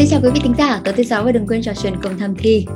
Xin 0.00 0.08
chào 0.08 0.20
quý 0.22 0.30
vị 0.34 0.40
thính 0.42 0.54
giả, 0.58 0.80
tối 0.84 0.94
thứ 0.96 1.02
sáu 1.02 1.24
và 1.24 1.32
đừng 1.32 1.46
quên 1.46 1.62
trò 1.62 1.72
chuyện 1.82 1.94
cùng 2.02 2.18
thầm 2.18 2.34
thi. 2.34 2.66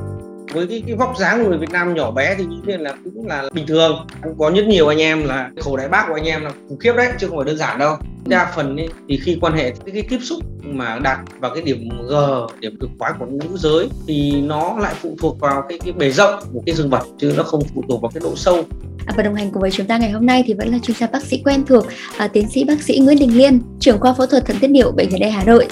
Với 0.53 0.67
cái, 0.67 0.83
cái 0.87 0.97
vóc 0.97 1.15
dáng 1.19 1.43
của 1.43 1.49
người 1.49 1.59
Việt 1.59 1.71
Nam 1.71 1.95
nhỏ 1.95 2.11
bé 2.11 2.35
thì 2.39 2.45
dĩ 2.45 2.57
nhiên 2.67 2.81
là 2.81 2.95
cũng 3.05 3.27
là 3.27 3.45
bình 3.55 3.67
thường. 3.67 4.07
Có 4.39 4.51
rất 4.51 4.67
nhiều 4.67 4.89
anh 4.89 4.99
em 4.99 5.25
là 5.25 5.51
khổ 5.61 5.77
đại 5.77 5.89
bác 5.89 6.05
của 6.09 6.15
anh 6.15 6.25
em 6.25 6.45
là 6.45 6.51
khủng 6.69 6.79
khiếp 6.79 6.93
đấy 6.97 7.09
chứ 7.21 7.29
không 7.29 7.37
phải 7.37 7.47
đơn 7.47 7.57
giản 7.57 7.79
đâu. 7.79 7.97
Đa 8.27 8.53
phần 8.57 8.77
ấy, 8.77 8.89
thì 9.09 9.21
khi 9.23 9.39
quan 9.41 9.53
hệ 9.53 9.71
cái, 9.71 9.93
cái 9.95 10.03
tiếp 10.09 10.19
xúc 10.23 10.39
mà 10.63 10.99
đạt 10.99 11.19
vào 11.41 11.55
cái 11.55 11.63
điểm 11.63 11.89
G 12.09 12.15
điểm 12.61 12.77
cực 12.81 12.91
khoái 12.99 13.13
của 13.19 13.27
nữ 13.27 13.57
giới 13.57 13.89
thì 14.07 14.41
nó 14.41 14.79
lại 14.79 14.95
phụ 15.03 15.17
thuộc 15.21 15.41
vào 15.41 15.63
cái, 15.69 15.79
cái 15.85 15.93
bề 15.93 16.11
rộng 16.11 16.35
của 16.53 16.63
cái 16.67 16.75
dương 16.75 16.91
vật 16.91 17.03
chứ 17.19 17.35
nó 17.37 17.43
không 17.43 17.63
phụ 17.75 17.83
thuộc 17.89 18.03
vào 18.03 18.11
cái 18.15 18.21
độ 18.25 18.37
sâu. 18.37 18.65
À, 19.07 19.15
và 19.17 19.23
đồng 19.23 19.35
hành 19.35 19.51
cùng 19.51 19.61
với 19.61 19.71
chúng 19.71 19.87
ta 19.87 19.99
ngày 19.99 20.11
hôm 20.11 20.27
nay 20.27 20.45
thì 20.47 20.55
vẫn 20.55 20.69
là 20.69 20.79
chuyên 20.83 20.97
gia 20.97 21.07
bác 21.07 21.23
sĩ 21.23 21.43
quen 21.45 21.65
thuộc, 21.67 21.87
à, 22.17 22.29
tiến 22.29 22.49
sĩ 22.51 22.65
bác 22.65 22.83
sĩ 22.83 22.99
Nguyễn 22.99 23.19
Đình 23.19 23.39
Liên, 23.39 23.61
trưởng 23.81 24.01
khoa 24.01 24.15
phẫu 24.15 24.27
thuật 24.27 24.47
thận 24.47 24.57
tiết 24.61 24.69
niệu 24.69 24.93
bệnh 24.93 25.09
viện 25.09 25.21
Đại 25.21 25.31
Hà 25.31 25.45
Nội. 25.45 25.69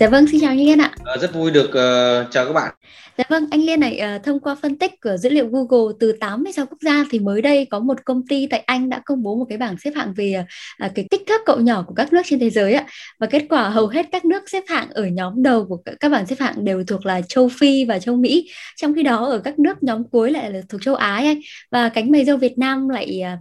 Dạ 0.00 0.08
vâng, 0.08 0.26
xin 0.26 0.40
chào 0.40 0.50
anh 0.50 0.58
Liên 0.58 0.78
ạ. 0.80 0.90
À, 1.04 1.16
rất 1.20 1.34
vui 1.34 1.50
được 1.50 1.68
uh, 1.68 2.30
chào 2.30 2.46
các 2.46 2.52
bạn. 2.52 2.74
Dạ 3.18 3.24
vâng, 3.28 3.46
anh 3.50 3.60
Liên 3.60 3.80
này 3.80 4.00
uh, 4.16 4.22
thông 4.24 4.40
qua 4.40 4.56
phân 4.62 4.78
tích 4.78 5.00
của 5.02 5.16
dữ 5.16 5.30
liệu 5.30 5.48
Google 5.48 5.94
từ 6.00 6.12
86 6.20 6.66
quốc 6.66 6.78
gia 6.80 7.04
thì 7.10 7.18
mới 7.18 7.42
đây 7.42 7.66
có 7.70 7.78
một 7.78 8.04
công 8.04 8.26
ty 8.26 8.46
tại 8.46 8.60
Anh 8.60 8.88
đã 8.88 9.02
công 9.04 9.22
bố 9.22 9.36
một 9.36 9.46
cái 9.48 9.58
bảng 9.58 9.78
xếp 9.78 9.90
hạng 9.96 10.14
về 10.16 10.44
uh, 10.86 10.92
cái 10.94 11.06
kích 11.10 11.22
thước 11.26 11.40
cậu 11.46 11.60
nhỏ 11.60 11.84
của 11.86 11.94
các 11.94 12.12
nước 12.12 12.22
trên 12.24 12.38
thế 12.38 12.50
giới 12.50 12.74
ạ. 12.74 12.86
Và 13.18 13.26
kết 13.26 13.42
quả 13.48 13.68
hầu 13.68 13.86
hết 13.86 14.06
các 14.12 14.24
nước 14.24 14.50
xếp 14.50 14.64
hạng 14.68 14.90
ở 14.90 15.04
nhóm 15.04 15.42
đầu 15.42 15.64
của 15.64 15.78
các 16.00 16.08
bảng 16.08 16.26
xếp 16.26 16.36
hạng 16.40 16.64
đều 16.64 16.84
thuộc 16.84 17.06
là 17.06 17.20
châu 17.28 17.48
Phi 17.60 17.84
và 17.84 17.98
châu 17.98 18.16
Mỹ, 18.16 18.50
trong 18.76 18.94
khi 18.94 19.02
đó 19.02 19.26
ở 19.26 19.38
các 19.38 19.58
nước 19.58 19.82
nhóm 19.82 20.04
cuối 20.08 20.30
lại 20.30 20.52
là 20.52 20.60
thuộc 20.68 20.82
châu 20.82 20.94
Á 20.94 21.16
anh. 21.16 21.40
Và 21.70 21.88
cánh 21.88 22.10
mày 22.10 22.24
râu 22.24 22.36
Việt 22.36 22.58
Nam 22.58 22.88
lại 22.88 23.22
uh, 23.34 23.40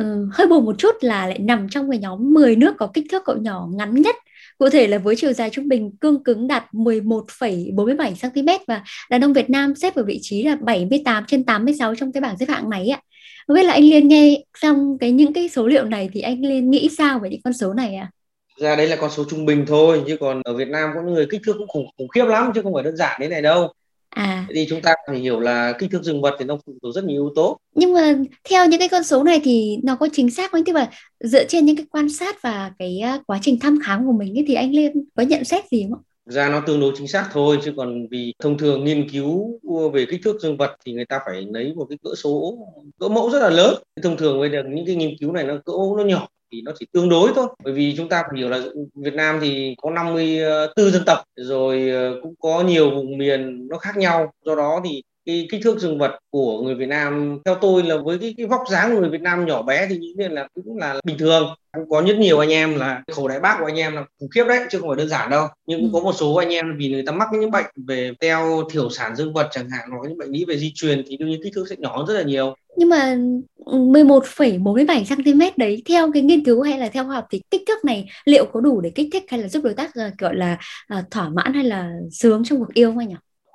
uh, 0.00 0.34
hơi 0.34 0.46
buồn 0.46 0.64
một 0.64 0.78
chút 0.78 0.94
là 1.00 1.26
lại 1.26 1.38
nằm 1.38 1.68
trong 1.68 1.90
cái 1.90 1.98
nhóm 1.98 2.32
10 2.34 2.56
nước 2.56 2.74
có 2.78 2.90
kích 2.94 3.04
thước 3.10 3.22
cậu 3.24 3.36
nhỏ 3.36 3.68
ngắn 3.76 3.94
nhất 3.94 4.16
Cụ 4.58 4.68
thể 4.70 4.86
là 4.86 4.98
với 4.98 5.16
chiều 5.16 5.32
dài 5.32 5.50
trung 5.50 5.68
bình 5.68 5.90
cương 6.00 6.24
cứng 6.24 6.46
đạt 6.46 6.64
11,47 6.72 8.14
cm 8.22 8.48
và 8.68 8.84
đàn 9.10 9.24
ông 9.24 9.32
Việt 9.32 9.50
Nam 9.50 9.74
xếp 9.74 9.94
ở 9.94 10.04
vị 10.04 10.18
trí 10.22 10.42
là 10.42 10.56
78 10.56 11.24
trên 11.26 11.44
86 11.44 11.94
trong 11.94 12.12
cái 12.12 12.20
bảng 12.20 12.38
xếp 12.38 12.46
hạng 12.48 12.70
này 12.70 12.88
ạ. 12.88 13.00
Không 13.46 13.54
biết 13.54 13.62
là 13.62 13.72
anh 13.72 13.84
Liên 13.84 14.08
nghe 14.08 14.42
xong 14.58 14.96
cái 15.00 15.12
những 15.12 15.32
cái 15.32 15.48
số 15.48 15.66
liệu 15.66 15.84
này 15.84 16.08
thì 16.12 16.20
anh 16.20 16.40
Liên 16.40 16.70
nghĩ 16.70 16.88
sao 16.98 17.18
về 17.18 17.30
những 17.30 17.40
con 17.44 17.52
số 17.52 17.74
này 17.74 17.94
ạ? 17.94 18.10
À? 18.10 18.14
ra 18.56 18.76
đấy 18.76 18.86
là 18.86 18.96
con 18.96 19.10
số 19.10 19.24
trung 19.30 19.46
bình 19.46 19.64
thôi 19.68 20.02
chứ 20.06 20.16
còn 20.20 20.42
ở 20.44 20.54
Việt 20.54 20.68
Nam 20.68 20.90
có 20.94 21.02
người 21.02 21.26
kích 21.30 21.40
thước 21.46 21.54
cũng 21.58 21.68
khủng, 21.68 21.86
khủng 21.98 22.08
khiếp 22.08 22.24
lắm 22.24 22.52
chứ 22.54 22.62
không 22.62 22.74
phải 22.74 22.82
đơn 22.82 22.96
giản 22.96 23.20
thế 23.20 23.28
này 23.28 23.42
đâu 23.42 23.72
À. 24.14 24.46
thì 24.54 24.66
chúng 24.68 24.82
ta 24.82 24.94
phải 25.06 25.18
hiểu 25.18 25.40
là 25.40 25.72
kích 25.78 25.90
thước 25.90 26.02
dương 26.02 26.22
vật 26.22 26.36
thì 26.38 26.44
nó 26.44 26.58
phụ 26.66 26.72
thuộc 26.82 26.94
rất 26.94 27.04
nhiều 27.04 27.22
yếu 27.22 27.32
tố. 27.34 27.58
Nhưng 27.74 27.94
mà 27.94 28.14
theo 28.50 28.66
những 28.66 28.78
cái 28.78 28.88
con 28.88 29.04
số 29.04 29.22
này 29.22 29.40
thì 29.44 29.78
nó 29.82 29.96
có 29.96 30.08
chính 30.12 30.30
xác 30.30 30.52
không? 30.52 30.64
Tức 30.64 30.72
là 30.72 30.90
dựa 31.20 31.44
trên 31.44 31.64
những 31.64 31.76
cái 31.76 31.86
quan 31.90 32.08
sát 32.08 32.42
và 32.42 32.72
cái 32.78 32.98
à, 32.98 33.18
quá 33.26 33.38
trình 33.42 33.58
thăm 33.60 33.78
khám 33.84 34.06
của 34.06 34.12
mình 34.12 34.38
ấy, 34.38 34.44
thì 34.48 34.54
anh 34.54 34.70
Liên 34.70 35.04
có 35.16 35.22
nhận 35.22 35.44
xét 35.44 35.64
gì 35.70 35.86
không? 35.90 36.00
ra 36.26 36.48
nó 36.48 36.62
tương 36.66 36.80
đối 36.80 36.92
chính 36.96 37.08
xác 37.08 37.28
thôi 37.32 37.58
chứ 37.64 37.72
còn 37.76 38.06
vì 38.10 38.34
thông 38.42 38.58
thường 38.58 38.84
nghiên 38.84 39.08
cứu 39.08 39.60
về 39.92 40.06
kích 40.10 40.20
thước 40.24 40.40
dương 40.40 40.56
vật 40.56 40.76
thì 40.84 40.92
người 40.92 41.04
ta 41.04 41.20
phải 41.26 41.46
lấy 41.52 41.74
một 41.74 41.86
cái 41.88 41.98
cỡ 42.04 42.10
số 42.16 42.58
cỡ 42.98 43.08
mẫu 43.08 43.30
rất 43.30 43.38
là 43.38 43.50
lớn 43.50 43.74
thông 44.02 44.16
thường 44.16 44.52
giờ 44.52 44.62
những 44.68 44.86
cái 44.86 44.96
nghiên 44.96 45.16
cứu 45.20 45.32
này 45.32 45.44
nó 45.44 45.54
cỡ 45.64 45.72
nó 45.96 46.04
nhỏ 46.04 46.28
thì 46.54 46.62
nó 46.62 46.72
chỉ 46.78 46.86
tương 46.92 47.08
đối 47.08 47.32
thôi. 47.34 47.48
Bởi 47.64 47.72
vì 47.72 47.94
chúng 47.96 48.08
ta 48.08 48.22
phải 48.22 48.38
hiểu 48.38 48.48
là 48.48 48.60
Việt 48.94 49.14
Nam 49.14 49.38
thì 49.42 49.74
có 49.82 49.90
54 49.90 50.90
dân 50.90 51.02
tộc, 51.06 51.18
rồi 51.36 51.90
ờ, 51.90 52.20
cũng 52.22 52.34
có 52.38 52.62
nhiều 52.62 52.90
vùng 52.90 53.18
miền 53.18 53.68
nó 53.68 53.78
khác 53.78 53.96
nhau. 53.96 54.32
Do 54.44 54.54
đó 54.54 54.80
thì 54.84 55.02
cái 55.26 55.48
kích 55.50 55.60
thước 55.64 55.78
dương 55.78 55.98
vật 55.98 56.18
của 56.30 56.62
người 56.62 56.74
Việt 56.74 56.88
Nam 56.88 57.38
theo 57.44 57.54
tôi 57.54 57.82
là 57.82 57.96
với 58.04 58.18
cái, 58.18 58.34
cái 58.36 58.46
vóc 58.46 58.60
dáng 58.70 58.94
của 58.94 59.00
người 59.00 59.10
Việt 59.10 59.20
Nam 59.20 59.46
nhỏ 59.46 59.62
bé 59.62 59.86
thì 59.90 59.98
nghĩ 59.98 60.14
là 60.16 60.48
cũng 60.54 60.78
là 60.78 61.00
bình 61.04 61.18
thường. 61.18 61.54
Có 61.90 62.02
rất 62.06 62.16
nhiều 62.16 62.38
anh 62.38 62.52
em 62.52 62.78
là 62.78 63.02
khổ 63.12 63.28
đại 63.28 63.40
bác 63.40 63.56
của 63.58 63.64
anh 63.64 63.78
em 63.78 63.94
là 63.94 64.04
khủng 64.20 64.28
khiếp 64.28 64.44
đấy 64.48 64.60
chứ 64.70 64.78
không 64.78 64.88
phải 64.88 64.96
đơn 64.96 65.08
giản 65.08 65.30
đâu. 65.30 65.46
Nhưng 65.66 65.80
cũng 65.80 65.92
có 65.92 66.00
một 66.00 66.12
số 66.12 66.34
anh 66.34 66.48
em 66.48 66.76
vì 66.78 66.88
người 66.88 67.02
ta 67.06 67.12
mắc 67.12 67.28
những 67.32 67.50
bệnh 67.50 67.66
về 67.86 68.12
teo 68.20 68.62
thiểu 68.70 68.90
sản 68.90 69.16
dương 69.16 69.32
vật 69.32 69.48
chẳng 69.50 69.70
hạn 69.70 69.88
hoặc 69.90 70.08
những 70.08 70.18
bệnh 70.18 70.30
lý 70.30 70.44
về 70.44 70.58
di 70.58 70.72
truyền 70.74 71.02
thì 71.08 71.16
đương 71.16 71.28
nhiên 71.28 71.40
kích 71.42 71.52
thước 71.54 71.64
sẽ 71.70 71.76
nhỏ 71.78 72.04
rất 72.08 72.14
là 72.14 72.22
nhiều. 72.22 72.54
Nhưng 72.76 72.88
mà 72.88 73.16
11,47 73.66 75.04
cm 75.16 75.40
đấy 75.56 75.82
theo 75.88 76.12
cái 76.12 76.22
nghiên 76.22 76.44
cứu 76.44 76.62
hay 76.62 76.78
là 76.78 76.88
theo 76.88 77.04
khoa 77.04 77.14
học 77.14 77.26
thì 77.30 77.42
kích 77.50 77.62
thước 77.66 77.84
này 77.84 78.08
liệu 78.24 78.46
có 78.52 78.60
đủ 78.60 78.80
để 78.80 78.90
kích 78.90 79.08
thích 79.12 79.24
hay 79.28 79.40
là 79.40 79.48
giúp 79.48 79.64
đối 79.64 79.74
tác 79.74 79.90
gọi 80.18 80.36
là 80.36 80.58
uh, 80.98 81.10
thỏa 81.10 81.28
mãn 81.28 81.54
hay 81.54 81.64
là 81.64 81.90
sướng 82.12 82.44
trong 82.44 82.58
cuộc 82.58 82.74
yêu 82.74 82.90
không 82.90 82.98
anh 82.98 83.08
nhỉ? 83.08 83.14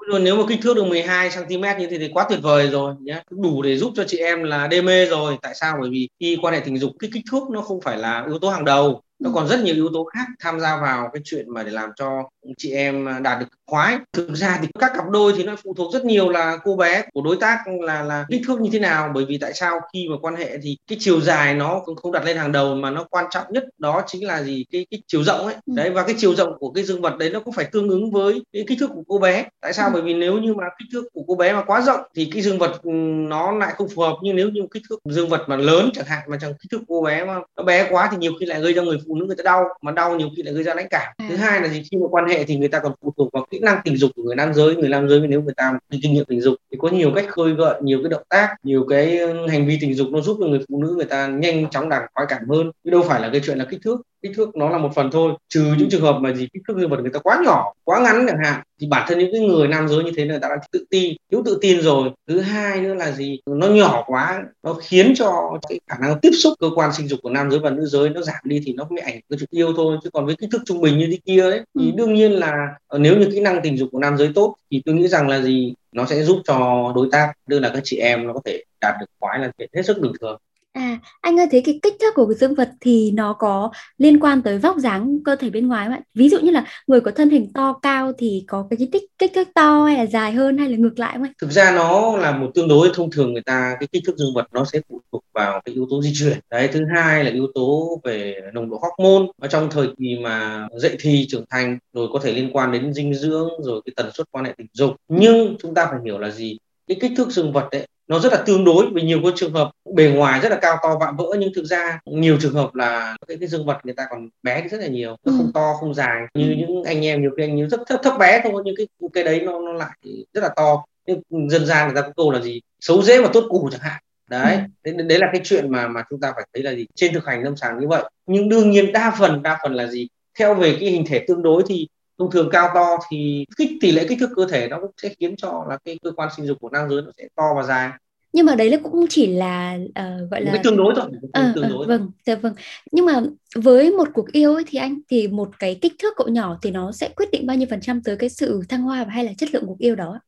Luôn, 0.10 0.24
nếu 0.24 0.36
mà 0.36 0.44
kích 0.48 0.60
thước 0.62 0.76
được 0.76 0.84
12 0.84 1.30
cm 1.30 1.62
như 1.80 1.88
thế 1.90 1.98
thì 1.98 2.10
quá 2.14 2.26
tuyệt 2.30 2.40
vời 2.42 2.68
rồi 2.68 2.96
nhé 3.02 3.24
đủ 3.30 3.62
để 3.62 3.78
giúp 3.78 3.92
cho 3.96 4.04
chị 4.08 4.18
em 4.18 4.44
là 4.44 4.68
đê 4.68 4.82
mê 4.82 5.06
rồi. 5.06 5.38
Tại 5.42 5.56
sao? 5.56 5.78
Bởi 5.82 5.90
vì 5.90 6.10
khi 6.20 6.38
quan 6.42 6.54
hệ 6.54 6.60
tình 6.60 6.78
dục, 6.78 6.92
cái 7.00 7.10
kích 7.14 7.24
thước 7.32 7.50
nó 7.52 7.62
không 7.62 7.82
phải 7.82 7.98
là 7.98 8.26
yếu 8.28 8.40
tố 8.40 8.50
hàng 8.50 8.66
đầu, 8.66 9.02
nó 9.20 9.32
còn 9.34 9.48
rất 9.48 9.60
nhiều 9.60 9.76
yếu 9.76 9.90
tố 9.94 10.04
khác 10.04 10.26
tham 10.40 10.60
gia 10.60 10.82
vào 10.82 11.10
cái 11.14 11.22
chuyện 11.26 11.54
mà 11.54 11.64
để 11.64 11.72
làm 11.72 11.90
cho 11.96 12.30
chị 12.58 12.72
em 12.72 13.08
đạt 13.24 13.40
được 13.40 13.46
khoái. 13.68 13.98
Thực 14.14 14.36
ra 14.36 14.60
thì 14.62 14.68
các 14.80 14.92
cặp 14.96 15.10
đôi 15.10 15.34
thì 15.38 15.44
nó 15.44 15.56
phụ 15.64 15.74
thuộc 15.74 15.94
rất 15.94 16.06
nhiều 16.06 16.30
là 16.30 16.58
cô 16.64 16.76
bé 16.76 17.04
của 17.14 17.22
đối 17.22 17.36
tác 17.36 17.58
là 17.82 18.04
là 18.04 18.26
kích 18.30 18.42
thước 18.48 18.62
như 18.62 18.70
thế 18.74 18.80
nào. 18.80 19.12
Bởi 19.14 19.26
vì 19.26 19.38
tại 19.38 19.54
sao 19.54 19.80
khi 19.94 20.08
mà 20.10 20.16
quan 20.22 20.36
hệ 20.36 20.58
thì 20.64 20.78
cái 20.88 20.98
chiều 21.02 21.22
dài 21.22 21.54
nó 21.54 21.82
không 22.02 22.12
đặt 22.12 22.26
lên 22.26 22.38
hàng 22.38 22.52
đầu 22.52 22.76
mà 22.76 22.92
nó 22.92 23.04
quan 23.10 23.26
trọng 23.32 23.46
nhất 23.50 23.64
đó 23.78 24.04
chính 24.08 24.28
là 24.28 24.44
gì? 24.44 24.66
Cái 24.72 24.86
cái 24.92 25.02
chiều 25.08 25.24
rộng 25.24 25.46
ấy. 25.46 25.54
Ừ. 25.54 25.74
đấy 25.76 25.90
và 25.90 26.04
cái 26.04 26.16
chiều 26.18 26.36
rộng 26.36 26.54
của 26.60 26.72
cái 26.72 26.84
dương 26.84 27.02
vật 27.02 27.18
đấy 27.18 27.30
nó 27.30 27.40
cũng 27.40 27.54
phải 27.54 27.66
tương 27.72 27.90
ứng 27.90 28.12
với 28.12 28.42
cái 28.54 28.64
kích 28.68 28.78
thước 28.80 28.90
của 28.94 29.04
cô 29.08 29.18
bé. 29.18 29.46
Tại 29.62 29.74
sao? 29.74 29.88
Ừ. 29.88 29.92
bởi 29.94 30.02
vì 30.02 30.14
nếu 30.14 30.38
như 30.38 30.54
mà 30.54 30.64
kích 30.80 30.88
thước 30.94 31.04
của 31.14 31.22
cô 31.28 31.36
bé 31.36 31.54
mà 31.54 31.64
quá 31.64 31.82
rộng 31.82 32.02
thì 32.16 32.30
cái 32.34 32.42
dương 32.42 32.60
vật 32.60 32.82
ừ, 32.84 32.92
nó 33.30 33.52
lại 33.52 33.74
không 33.78 33.90
phù 33.96 34.02
hợp. 34.02 34.16
Nhưng 34.24 34.36
nếu 34.36 34.50
như 34.50 34.62
kích 34.74 34.84
thước 34.90 35.00
dương 35.10 35.30
vật 35.30 35.44
mà 35.48 35.56
lớn 35.56 35.90
chẳng 35.94 36.06
hạn 36.06 36.24
mà 36.28 36.38
chẳng 36.42 36.54
kích 36.54 36.72
thước 36.72 36.82
cô 36.88 37.02
bé 37.02 37.26
mà 37.26 37.36
nó 37.58 37.64
bé 37.64 37.88
quá 37.90 38.10
thì 38.12 38.18
nhiều 38.18 38.34
khi 38.40 38.46
lại 38.46 38.62
gây 38.62 38.74
cho 38.76 38.84
người 38.84 38.98
phụ 39.08 39.16
nữ 39.16 39.26
người 39.26 39.36
ta 39.36 39.44
đau 39.44 39.64
mà 39.82 39.92
đau 39.92 40.16
nhiều 40.16 40.30
khi 40.38 40.44
lại 40.44 40.54
gây 40.54 40.64
ra 40.64 40.74
lãnh 40.74 40.88
cảm. 40.90 41.14
Thứ 41.30 41.36
à. 41.36 41.42
hai 41.42 41.62
là 41.62 41.68
gì? 41.68 41.84
Khi 41.92 41.98
mà 41.98 42.08
quan 42.12 42.28
hệ 42.28 42.39
thì 42.46 42.58
người 42.58 42.68
ta 42.68 42.80
còn 42.80 42.94
phụ 43.02 43.14
thuộc 43.18 43.30
vào 43.34 43.46
kỹ 43.52 43.60
năng 43.60 43.82
tình 43.86 43.98
dục 43.98 44.12
của 44.16 44.24
người 44.24 44.36
nam 44.36 44.54
giới. 44.54 44.76
Người 44.76 44.90
nam 44.90 45.10
giới 45.10 45.28
nếu 45.28 45.42
người 45.42 45.54
ta 45.58 45.72
có 45.92 45.98
kinh 46.02 46.14
nghiệm 46.14 46.26
tình 46.26 46.42
dục 46.42 46.56
thì 46.72 46.78
có 46.82 46.90
nhiều 46.90 47.12
cách 47.16 47.26
khơi 47.30 47.54
gợi, 47.54 47.82
nhiều 47.84 48.00
cái 48.04 48.10
động 48.10 48.24
tác, 48.30 48.56
nhiều 48.64 48.86
cái 48.90 49.18
ừ, 49.18 49.48
hành 49.48 49.68
vi 49.68 49.78
tình 49.82 49.96
dục 49.96 50.08
nó 50.12 50.22
giúp 50.22 50.38
cho 50.40 50.48
người 50.48 50.60
phụ 50.70 50.82
nữ 50.82 50.94
người 50.96 51.06
ta 51.06 51.28
nhanh 51.28 51.70
chóng 51.70 51.90
đạt 51.90 52.04
khoái 52.14 52.28
cảm 52.30 52.50
hơn. 52.50 52.72
Chứ 52.84 52.92
đâu 52.92 53.02
phải 53.08 53.22
là 53.22 53.30
cái 53.32 53.42
chuyện 53.46 53.58
là 53.58 53.66
kích 53.70 53.80
thước 53.84 54.02
kích 54.22 54.32
thước 54.36 54.56
nó 54.56 54.70
là 54.70 54.78
một 54.78 54.90
phần 54.96 55.10
thôi 55.12 55.34
trừ 55.50 55.74
những 55.78 55.90
trường 55.90 56.02
hợp 56.02 56.20
mà 56.22 56.34
gì 56.34 56.48
kích 56.54 56.64
thước 56.68 56.78
dương 56.78 56.90
vật 56.90 57.00
người 57.02 57.12
ta 57.14 57.20
quá 57.20 57.42
nhỏ 57.46 57.74
quá 57.84 58.00
ngắn 58.00 58.26
chẳng 58.28 58.40
hạn 58.44 58.62
thì 58.80 58.88
bản 58.88 59.06
thân 59.08 59.20
những 59.20 59.32
cái 59.32 59.42
người 59.42 59.68
nam 59.68 59.88
giới 59.88 60.04
như 60.04 60.12
thế 60.16 60.26
người 60.26 60.40
ta 60.40 60.48
đã 60.48 60.56
tự 60.72 60.86
tin 60.90 61.14
thiếu 61.32 61.42
tự 61.46 61.58
tin 61.62 61.82
rồi. 61.82 62.10
Thứ 62.28 62.40
hai 62.40 62.82
nữa 62.82 62.94
là 62.94 63.12
gì? 63.12 63.40
Nó 63.46 63.68
nhỏ 63.68 64.04
quá 64.08 64.44
nó 64.64 64.74
khiến 64.74 65.14
cho 65.16 65.58
cái 65.70 65.80
khả 65.88 65.96
năng 66.02 66.20
tiếp 66.20 66.32
xúc 66.34 66.54
cơ 66.60 66.70
quan 66.76 66.94
sinh 66.94 67.08
dục 67.08 67.20
của 67.24 67.30
nam 67.30 67.52
giới 67.52 67.60
và 67.60 67.70
nữ 67.70 67.86
giới 67.86 68.10
nó 68.10 68.22
giảm 68.22 68.36
đi 68.44 68.62
thì 68.66 68.74
nó 68.74 68.88
mới 68.90 69.00
ảnh 69.00 69.14
hưởng 69.14 69.22
đến 69.30 69.40
chuyện 69.40 69.50
yêu 69.52 69.74
thôi. 69.76 69.98
Chứ 70.04 70.10
còn 70.14 70.26
với 70.26 70.36
kích 70.36 70.50
thước 70.52 70.62
trung 70.66 70.82
bình 70.82 70.98
như 70.98 71.08
thế 71.12 71.18
kia 71.26 71.42
ấy 71.42 71.62
thì 71.80 71.86
ừ. 71.86 71.92
đương 71.96 72.14
nhiên 72.14 72.32
là 72.32 72.68
ờ, 72.88 73.00
nếu 73.00 73.18
như 73.18 73.30
kỹ 73.32 73.40
năng 73.40 73.60
tình 73.64 73.78
dục 73.78 73.90
của 73.92 74.00
nam 74.00 74.18
giới 74.18 74.32
tốt 74.36 74.56
thì 74.72 74.82
tôi 74.86 74.96
nghĩ 74.96 75.08
rằng 75.08 75.28
là 75.28 75.42
gì? 75.42 75.74
Nó 75.92 76.06
sẽ 76.06 76.24
giúp 76.24 76.42
cho 76.46 76.92
đối 76.96 77.08
tác 77.12 77.34
đưa 77.48 77.60
là 77.60 77.70
các 77.74 77.82
chị 77.84 77.98
em 77.98 78.28
nó 78.28 78.34
có 78.34 78.42
thể 78.46 78.64
đạt 78.82 78.96
được 79.00 79.06
khoái 79.20 79.40
là 79.40 79.52
chuyện 79.58 79.70
hết 79.76 79.86
sức 79.86 79.98
bình 80.02 80.12
thường 80.22 80.40
À, 80.74 81.00
anh 81.22 81.40
ơi 81.40 81.48
thấy 81.52 81.62
cái 81.66 81.80
kích 81.84 81.94
thước 82.00 82.14
của 82.16 82.26
cái 82.26 82.36
dương 82.36 82.56
vật 82.56 82.70
thì 82.82 83.12
nó 83.12 83.34
có 83.34 83.72
liên 83.98 84.20
quan 84.20 84.42
tới 84.42 84.58
vóc 84.58 84.78
dáng 84.78 85.18
cơ 85.26 85.36
thể 85.36 85.50
bên 85.50 85.68
ngoài 85.68 85.86
không 85.86 85.94
ạ? 85.94 86.02
Ví 86.14 86.30
dụ 86.30 86.40
như 86.40 86.52
là 86.52 86.66
người 86.88 87.02
có 87.02 87.12
thân 87.12 87.30
hình 87.30 87.54
to 87.54 87.74
cao 87.82 88.12
thì 88.18 88.44
có 88.48 88.68
cái 88.70 88.88
kích 88.92 89.04
kích 89.18 89.32
thước 89.36 89.48
to 89.56 89.84
hay 89.84 89.98
là 89.98 90.06
dài 90.06 90.32
hơn 90.32 90.58
hay 90.58 90.70
là 90.70 90.78
ngược 90.78 91.00
lại 91.00 91.14
không 91.14 91.24
anh? 91.24 91.32
Thực 91.42 91.52
ra 91.52 91.72
nó 91.76 92.18
là 92.18 92.38
một 92.38 92.52
tương 92.56 92.68
đối 92.68 92.90
thông 92.94 93.12
thường 93.12 93.34
người 93.34 93.42
ta 93.42 93.76
cái 93.80 93.88
kích 93.92 94.04
thước 94.06 94.18
dương 94.18 94.34
vật 94.36 94.48
nó 94.52 94.66
sẽ 94.74 94.82
phụ 94.90 95.02
thuộc 95.12 95.24
vào 95.34 95.62
cái 95.66 95.76
yếu 95.76 95.88
tố 95.90 96.02
di 96.02 96.12
truyền. 96.16 96.40
Đấy, 96.52 96.70
thứ 96.72 96.86
hai 96.96 97.24
là 97.24 97.32
yếu 97.32 97.48
tố 97.56 98.00
về 98.04 98.36
nồng 98.54 98.70
độ 98.70 98.82
hormone 98.82 99.32
ở 99.42 99.48
trong 99.48 99.70
thời 99.72 99.88
kỳ 99.98 100.18
mà 100.24 100.68
dậy 100.78 100.98
thì 101.00 101.26
trưởng 101.30 101.46
thành 101.50 101.78
rồi 101.94 102.08
có 102.14 102.20
thể 102.24 102.34
liên 102.34 102.50
quan 102.54 102.72
đến 102.72 102.94
dinh 102.94 103.14
dưỡng 103.14 103.50
rồi 103.64 103.82
cái 103.86 103.94
tần 103.96 104.12
suất 104.14 104.28
quan 104.32 104.46
hệ 104.46 104.54
tình 104.58 104.68
dục. 104.74 104.92
Nhưng 105.08 105.56
chúng 105.62 105.74
ta 105.74 105.88
phải 105.92 106.00
hiểu 106.06 106.20
là 106.20 106.30
gì? 106.30 106.58
Cái 106.90 106.98
kích 107.02 107.12
thước 107.18 107.30
dương 107.30 107.54
vật 107.54 107.68
đấy 107.72 107.88
nó 108.10 108.20
rất 108.20 108.34
là 108.34 108.44
tương 108.46 108.64
đối 108.64 108.90
vì 108.94 109.02
nhiều 109.02 109.20
cái 109.24 109.32
trường 109.36 109.54
hợp 109.54 109.72
bề 109.96 110.12
ngoài 110.16 110.40
rất 110.40 110.50
là 110.50 110.58
cao 110.62 110.78
to 110.84 110.98
vạm 111.00 111.16
vỡ 111.18 111.26
nhưng 111.40 111.54
thực 111.56 111.66
ra 111.66 112.00
nhiều 112.06 112.38
trường 112.42 112.54
hợp 112.54 112.76
là 112.76 113.16
cái, 113.28 113.38
cái 113.38 113.48
dương 113.48 113.66
vật 113.66 113.78
người 113.84 113.94
ta 113.94 114.08
còn 114.10 114.30
bé 114.44 114.68
rất 114.68 114.82
là 114.82 114.88
nhiều 114.88 115.16
nó 115.26 115.32
không 115.38 115.46
ừ. 115.46 115.52
to 115.54 115.74
không 115.80 115.94
dài 115.94 116.22
như 116.34 116.50
ừ. 116.50 116.56
những 116.58 116.84
anh 116.84 117.06
em 117.06 117.22
nhiều 117.22 117.32
khi 117.38 117.44
anh 117.44 117.70
rất 117.70 117.80
thấp 117.88 118.00
thấp 118.04 118.14
bé 118.20 118.42
thôi 118.44 118.62
nhưng 118.66 118.76
cái 118.78 118.88
cái 119.14 119.24
đấy 119.24 119.42
nó 119.46 119.60
nó 119.60 119.74
lại 119.74 119.98
rất 120.34 120.42
là 120.42 120.50
to 120.56 120.86
nhưng 121.06 121.50
dân 121.50 121.66
gian 121.66 121.88
người 121.88 121.96
ta 121.96 122.08
có 122.08 122.14
câu 122.18 122.32
là 122.32 122.42
gì 122.42 122.62
xấu 122.80 123.02
dễ 123.02 123.22
mà 123.22 123.30
tốt 123.34 123.46
củ 123.50 123.70
chẳng 123.72 123.82
hạn 123.82 124.02
đấy 124.30 124.56
ừ. 124.84 124.92
đấy, 124.92 125.06
đấy 125.08 125.20
là 125.20 125.30
cái 125.32 125.42
chuyện 125.44 125.72
mà 125.72 125.88
mà 125.88 126.04
chúng 126.10 126.20
ta 126.20 126.32
phải 126.36 126.48
thấy 126.54 126.64
là 126.64 126.72
gì 126.72 126.86
trên 126.96 127.14
thực 127.14 127.26
hành 127.26 127.44
lâm 127.44 127.56
sàng 127.56 127.80
như 127.80 127.88
vậy 127.88 128.04
nhưng 128.26 128.50
đương 128.50 128.72
nhiên 128.72 128.92
đa 128.92 129.16
phần 129.20 129.44
đa 129.44 129.60
phần 129.64 129.74
là 129.74 129.88
gì 129.88 130.08
theo 130.40 130.56
về 130.56 130.78
cái 130.80 130.90
hình 130.90 131.06
thể 131.08 131.26
tương 131.28 131.44
đối 131.44 131.64
thì 131.68 131.88
thông 132.20 132.32
thường 132.32 132.50
cao 132.52 132.70
to 132.74 132.98
thì 133.12 133.46
kích 133.58 133.70
tỷ 133.82 133.92
lệ 133.92 134.06
kích 134.10 134.18
thước 134.20 134.30
cơ 134.36 134.48
thể 134.52 134.68
nó 134.68 134.80
cũng 134.82 134.92
sẽ 135.02 135.10
khiến 135.20 135.36
cho 135.38 135.66
là 135.70 135.78
cái 135.86 136.00
cơ 136.04 136.12
quan 136.12 136.30
sinh 136.38 136.46
dục 136.46 136.58
của 136.62 136.70
nam 136.70 136.90
giới 136.90 137.02
nó 137.02 137.12
sẽ 137.18 137.28
to 137.36 137.54
và 137.56 137.64
dài. 137.64 137.90
Nhưng 138.34 138.46
mà 138.46 138.56
đấy 138.56 138.70
là 138.70 138.78
cũng 138.84 139.06
chỉ 139.10 139.28
là 139.28 139.78
uh, 139.90 140.32
gọi 140.32 140.42
là 140.42 140.52
cái 140.52 140.62
tương 140.64 140.78
đối 140.78 140.94
thôi 140.96 141.06
à, 141.32 141.52
tương 141.56 141.70
đối. 141.70 141.86
À, 141.86 141.88
vâng 141.88 142.12
dạ 142.26 142.36
vâng. 142.36 142.54
Nhưng 142.92 143.06
mà 143.06 143.22
với 143.56 143.92
một 143.92 144.08
cuộc 144.14 144.32
yêu 144.32 144.54
ấy 144.54 144.64
thì 144.68 144.80
anh 144.80 145.00
thì 145.10 145.28
một 145.28 145.50
cái 145.60 145.80
kích 145.82 145.94
thước 146.00 146.14
cậu 146.18 146.28
nhỏ 146.28 146.58
thì 146.62 146.72
nó 146.72 146.92
sẽ 146.92 147.10
quyết 147.16 147.32
định 147.32 147.48
bao 147.48 147.58
nhiêu 147.58 147.68
phần 147.70 147.82
trăm 147.82 148.02
tới 148.04 148.16
cái 148.18 148.30
sự 148.30 148.62
thăng 148.70 148.82
hoa 148.82 149.04
và 149.04 149.12
hay 149.12 149.24
là 149.24 149.32
chất 149.38 149.54
lượng 149.54 149.64
cuộc 149.68 149.78
yêu 149.80 149.96
đó 149.96 150.20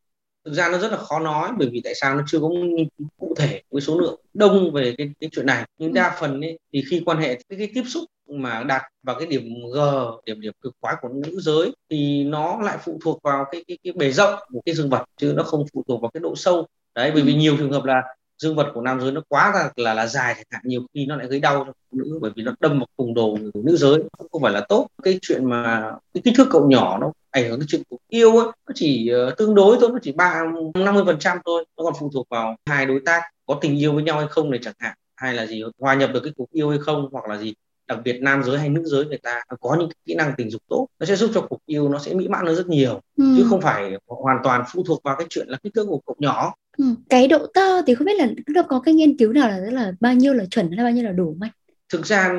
thực 0.45 0.53
ra 0.53 0.69
nó 0.71 0.77
rất 0.77 0.91
là 0.91 0.97
khó 0.97 1.19
nói 1.19 1.51
bởi 1.57 1.69
vì 1.71 1.81
tại 1.83 1.93
sao 1.95 2.15
nó 2.15 2.23
chưa 2.27 2.39
có 2.39 2.49
nghiên 2.49 2.87
cứu 2.97 3.07
cụ 3.17 3.33
thể 3.37 3.61
với 3.71 3.81
số 3.81 3.99
lượng 3.99 4.21
đông 4.33 4.71
về 4.73 4.95
cái, 4.97 5.09
cái 5.19 5.29
chuyện 5.33 5.45
này 5.45 5.65
nhưng 5.77 5.91
ừ. 5.91 5.95
đa 5.95 6.15
phần 6.19 6.41
ấy, 6.41 6.59
thì 6.73 6.83
khi 6.89 7.01
quan 7.05 7.17
hệ 7.17 7.27
cái, 7.49 7.57
cái 7.57 7.69
tiếp 7.73 7.83
xúc 7.87 8.03
mà 8.27 8.63
đạt 8.63 8.81
vào 9.03 9.15
cái 9.19 9.27
điểm 9.27 9.43
G 9.73 9.79
điểm 10.25 10.41
điểm 10.41 10.53
cực 10.61 10.73
khoái 10.81 10.95
của 11.01 11.09
nữ 11.09 11.39
giới 11.39 11.71
thì 11.89 12.23
nó 12.23 12.61
lại 12.61 12.77
phụ 12.83 12.99
thuộc 13.03 13.19
vào 13.23 13.45
cái 13.51 13.63
cái, 13.67 13.77
cái 13.83 13.93
bề 13.93 14.11
rộng 14.11 14.39
của 14.53 14.61
cái 14.65 14.75
dương 14.75 14.89
vật 14.89 15.03
chứ 15.17 15.33
nó 15.35 15.43
không 15.43 15.65
phụ 15.73 15.83
thuộc 15.87 16.01
vào 16.01 16.11
cái 16.13 16.21
độ 16.21 16.35
sâu 16.35 16.67
đấy 16.95 17.11
bởi 17.13 17.23
vì 17.23 17.33
ừ. 17.33 17.37
nhiều 17.37 17.57
trường 17.57 17.71
hợp 17.71 17.85
là 17.85 18.01
dương 18.41 18.55
vật 18.55 18.71
của 18.73 18.81
nam 18.81 19.01
giới 19.01 19.11
nó 19.11 19.21
quá 19.27 19.51
là 19.55 19.71
là, 19.75 19.93
là 19.93 20.07
dài 20.07 20.33
chẳng 20.35 20.45
hạn 20.49 20.61
nhiều 20.65 20.81
khi 20.93 21.05
nó 21.05 21.15
lại 21.15 21.27
gây 21.27 21.39
đau 21.39 21.63
cho 21.65 21.73
phụ 21.91 21.97
nữ 21.97 22.19
bởi 22.21 22.31
vì 22.35 22.43
nó 22.43 22.55
đâm 22.59 22.79
vào 22.79 22.87
cùng 22.97 23.13
đồ 23.13 23.37
của 23.53 23.61
nữ 23.63 23.75
giới. 23.75 24.03
Không 24.31 24.41
phải 24.41 24.51
là 24.51 24.65
tốt. 24.69 24.87
Cái 25.03 25.19
chuyện 25.21 25.49
mà 25.49 25.91
cái 26.13 26.21
kích 26.25 26.33
thước 26.37 26.47
cậu 26.51 26.69
nhỏ 26.69 26.97
nó 27.01 27.11
ảnh 27.31 27.49
hưởng 27.49 27.59
cái 27.59 27.67
chuyện 27.69 27.81
cuộc 27.89 27.97
yêu 28.07 28.37
ấy 28.37 28.45
nó 28.45 28.73
chỉ 28.75 29.11
uh, 29.27 29.37
tương 29.37 29.55
đối 29.55 29.77
thôi 29.79 29.89
nó 29.93 29.99
chỉ 30.01 30.11
ba 30.11 30.43
năm 30.73 30.95
mươi 30.95 31.03
phần 31.05 31.19
trăm 31.19 31.37
thôi. 31.45 31.65
Nó 31.77 31.83
còn 31.83 31.93
phụ 31.99 32.09
thuộc 32.13 32.27
vào 32.29 32.55
hai 32.65 32.85
đối 32.85 33.01
tác 33.05 33.21
có 33.45 33.57
tình 33.61 33.79
yêu 33.79 33.93
với 33.93 34.03
nhau 34.03 34.17
hay 34.17 34.27
không 34.27 34.51
này 34.51 34.59
chẳng 34.63 34.73
hạn 34.79 34.97
hay 35.15 35.33
là 35.33 35.45
gì 35.45 35.63
hòa 35.79 35.93
nhập 35.93 36.09
được 36.13 36.21
cái 36.23 36.33
cuộc 36.37 36.51
yêu 36.51 36.69
hay 36.69 36.79
không 36.79 37.09
hoặc 37.11 37.25
là 37.27 37.37
gì. 37.37 37.53
Đặc 37.87 37.99
biệt 38.03 38.19
nam 38.21 38.43
giới 38.43 38.59
hay 38.59 38.69
nữ 38.69 38.83
giới 38.85 39.05
người 39.05 39.17
ta 39.17 39.41
có 39.59 39.75
những 39.79 39.89
kỹ 40.05 40.15
năng 40.15 40.33
tình 40.37 40.49
dục 40.49 40.61
tốt 40.69 40.87
nó 40.99 41.05
sẽ 41.05 41.15
giúp 41.15 41.31
cho 41.33 41.41
cuộc 41.41 41.59
yêu 41.65 41.89
nó 41.89 41.99
sẽ 41.99 42.13
mỹ 42.13 42.27
mãn 42.27 42.45
hơn 42.45 42.55
rất 42.55 42.67
nhiều. 42.67 43.01
Ừ. 43.17 43.23
chứ 43.37 43.45
không 43.49 43.61
phải 43.61 43.93
hoàn 44.07 44.37
toàn 44.43 44.63
phụ 44.73 44.83
thuộc 44.87 45.03
vào 45.03 45.15
cái 45.17 45.27
chuyện 45.29 45.47
là 45.47 45.57
kích 45.63 45.73
thước 45.73 45.85
của 45.89 46.01
cậu 46.05 46.15
nhỏ 46.19 46.53
ừ. 46.77 46.85
cái 47.09 47.27
độ 47.27 47.45
to 47.53 47.81
thì 47.87 47.95
không 47.95 48.05
biết 48.05 48.17
là 48.17 48.27
nó 48.47 48.63
có 48.63 48.79
cái 48.79 48.93
nghiên 48.93 49.17
cứu 49.17 49.33
nào 49.33 49.49
là 49.49 49.57
là 49.57 49.91
bao 49.99 50.13
nhiêu 50.13 50.33
là 50.33 50.45
chuẩn 50.45 50.71
hay 50.71 50.83
bao 50.83 50.93
nhiêu 50.93 51.03
là 51.03 51.11
đủ 51.11 51.37
không 51.39 51.49
thực 51.91 52.05
ra 52.05 52.35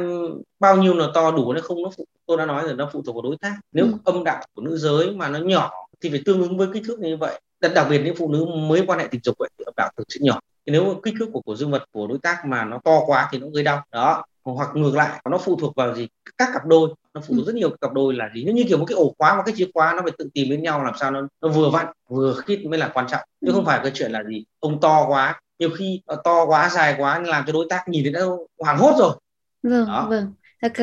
bao 0.60 0.76
nhiêu 0.76 0.94
là 0.94 1.06
to 1.14 1.30
đủ 1.30 1.52
nó 1.52 1.60
không 1.60 1.82
nó 1.82 1.90
phụ 1.96 2.06
tôi 2.26 2.36
đã 2.36 2.46
nói 2.46 2.62
rồi 2.64 2.74
nó 2.74 2.90
phụ 2.92 3.02
thuộc 3.02 3.14
vào 3.14 3.22
đối 3.22 3.36
tác. 3.40 3.58
Nếu 3.72 3.84
ừ. 3.84 3.92
âm 4.04 4.24
đạo 4.24 4.44
của 4.54 4.62
nữ 4.62 4.76
giới 4.76 5.10
mà 5.10 5.28
nó 5.28 5.38
nhỏ 5.38 5.70
thì 6.00 6.10
phải 6.10 6.22
tương 6.24 6.42
ứng 6.42 6.58
với 6.58 6.68
kích 6.72 6.82
thước 6.86 7.00
như 7.00 7.16
vậy. 7.16 7.40
Đặc, 7.60 7.72
đặc 7.74 7.86
biệt 7.90 8.02
những 8.04 8.16
phụ 8.16 8.32
nữ 8.32 8.44
mới 8.44 8.84
quan 8.86 8.98
hệ 8.98 9.06
tình 9.10 9.20
dục 9.24 9.36
vậy 9.38 9.48
thì 9.58 9.64
âm 9.64 9.74
đạo 9.76 9.90
thường 9.96 10.06
sẽ 10.08 10.20
nhỏ. 10.22 10.40
Nếu 10.66 11.00
kích 11.02 11.14
thước 11.18 11.28
của 11.32 11.40
của 11.40 11.56
dương 11.56 11.70
vật 11.70 11.84
của 11.92 12.06
đối 12.06 12.18
tác 12.18 12.46
mà 12.46 12.64
nó 12.64 12.78
to 12.84 13.00
quá 13.06 13.28
thì 13.32 13.38
nó 13.38 13.46
gây 13.54 13.64
đau. 13.64 13.82
Đó. 13.90 14.24
Hoặc 14.44 14.68
ngược 14.74 14.94
lại 14.94 15.20
nó 15.30 15.38
phụ 15.38 15.56
thuộc 15.56 15.76
vào 15.76 15.94
gì? 15.94 16.08
Các 16.38 16.48
cặp 16.52 16.66
đôi 16.66 16.94
nó 17.14 17.20
phụ 17.20 17.34
thuộc 17.34 17.46
ừ. 17.46 17.46
rất 17.46 17.54
nhiều 17.54 17.70
cặp 17.80 17.92
đôi 17.92 18.14
là 18.14 18.30
gì 18.34 18.44
nó 18.44 18.52
như 18.52 18.64
kiểu 18.68 18.78
một 18.78 18.84
cái 18.84 18.96
ổ 18.96 19.14
khóa 19.18 19.36
một 19.36 19.42
cái 19.46 19.54
chìa 19.58 19.66
khóa 19.74 19.92
nó 19.96 20.02
phải 20.02 20.12
tự 20.18 20.28
tìm 20.34 20.50
đến 20.50 20.62
nhau 20.62 20.84
làm 20.84 20.94
sao 21.00 21.10
nó, 21.10 21.28
nó 21.40 21.48
vừa 21.48 21.70
vặn 21.70 21.86
vừa 22.08 22.34
khít 22.34 22.64
mới 22.64 22.78
là 22.78 22.90
quan 22.94 23.06
trọng 23.10 23.20
chứ 23.40 23.46
ừ. 23.46 23.52
không 23.52 23.64
phải 23.64 23.80
cái 23.82 23.92
chuyện 23.94 24.12
là 24.12 24.22
gì 24.24 24.44
ông 24.60 24.80
to 24.80 25.06
quá 25.08 25.40
nhiều 25.58 25.70
khi 25.78 26.02
to 26.24 26.46
quá 26.46 26.68
dài 26.68 26.94
quá 26.98 27.18
làm 27.18 27.44
cho 27.46 27.52
đối 27.52 27.66
tác 27.68 27.88
nhìn 27.88 28.04
thấy 28.04 28.12
nó 28.12 28.36
hoảng 28.58 28.78
hốt 28.78 28.94
rồi 28.98 29.16
vâng 29.62 29.86
Đó. 29.86 30.06
vâng 30.10 30.32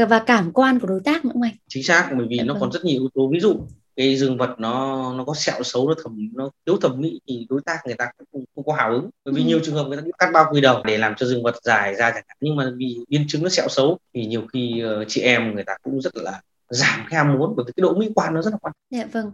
và 0.10 0.20
cảm 0.20 0.52
quan 0.54 0.80
của 0.80 0.88
đối 0.88 1.02
tác 1.06 1.26
nữa 1.26 1.32
mày 1.36 1.58
chính 1.68 1.84
xác 1.84 2.10
bởi 2.18 2.28
vì 2.30 2.38
dạ, 2.38 2.44
nó 2.44 2.54
vâng. 2.54 2.62
còn 2.62 2.72
rất 2.72 2.86
nhiều 2.86 3.00
yếu 3.00 3.10
tố 3.14 3.30
ví 3.34 3.40
dụ 3.40 3.68
cái 4.00 4.16
dương 4.16 4.38
vật 4.38 4.56
nó 4.60 5.14
nó 5.14 5.24
có 5.24 5.34
sẹo 5.34 5.64
xấu 5.64 5.88
nó 5.88 5.96
thẩm 6.04 6.30
nó 6.34 6.50
thiếu 6.66 6.78
thẩm 6.82 7.02
mỹ 7.02 7.20
thì 7.28 7.48
đối 7.50 7.62
tác 7.66 7.78
người 7.86 7.96
ta 7.96 8.12
cũng 8.18 8.28
không, 8.32 8.44
không 8.56 8.66
có 8.66 8.74
hào 8.74 8.92
ứng 8.92 9.10
bởi 9.26 9.34
vì 9.34 9.42
ừ. 9.42 9.48
nhiều 9.48 9.60
trường 9.64 9.76
hợp 9.76 9.86
người 9.88 9.98
ta 9.98 10.04
cắt 10.18 10.30
bao 10.34 10.46
quy 10.52 10.62
đầu 10.62 10.84
để 10.84 10.98
làm 10.98 11.16
cho 11.18 11.26
dương 11.26 11.44
vật 11.44 11.56
dài 11.64 11.96
ra 11.96 12.12
chẳng 12.12 12.24
hạn 12.28 12.38
nhưng 12.42 12.56
mà 12.56 12.72
vì 12.78 12.98
biến 13.10 13.26
chứng 13.28 13.44
nó 13.44 13.50
sẹo 13.50 13.68
xấu 13.70 13.98
thì 14.14 14.26
nhiều 14.26 14.48
khi 14.54 14.84
uh, 15.02 15.08
chị 15.08 15.22
em 15.22 15.56
người 15.56 15.64
ta 15.64 15.74
cũng 15.84 16.02
rất 16.02 16.16
là 16.16 16.42
giảm 16.70 17.06
cái 17.10 17.18
ham 17.18 17.38
muốn 17.38 17.56
vì 17.58 17.64
cái 17.76 17.82
độ 17.82 17.94
mỹ 17.94 18.10
quan 18.16 18.34
nó 18.34 18.42
rất 18.42 18.52
là 18.52 18.58
quan 18.62 18.74
trọng. 18.74 19.00
Dạ 19.00 19.06
vâng. 19.12 19.32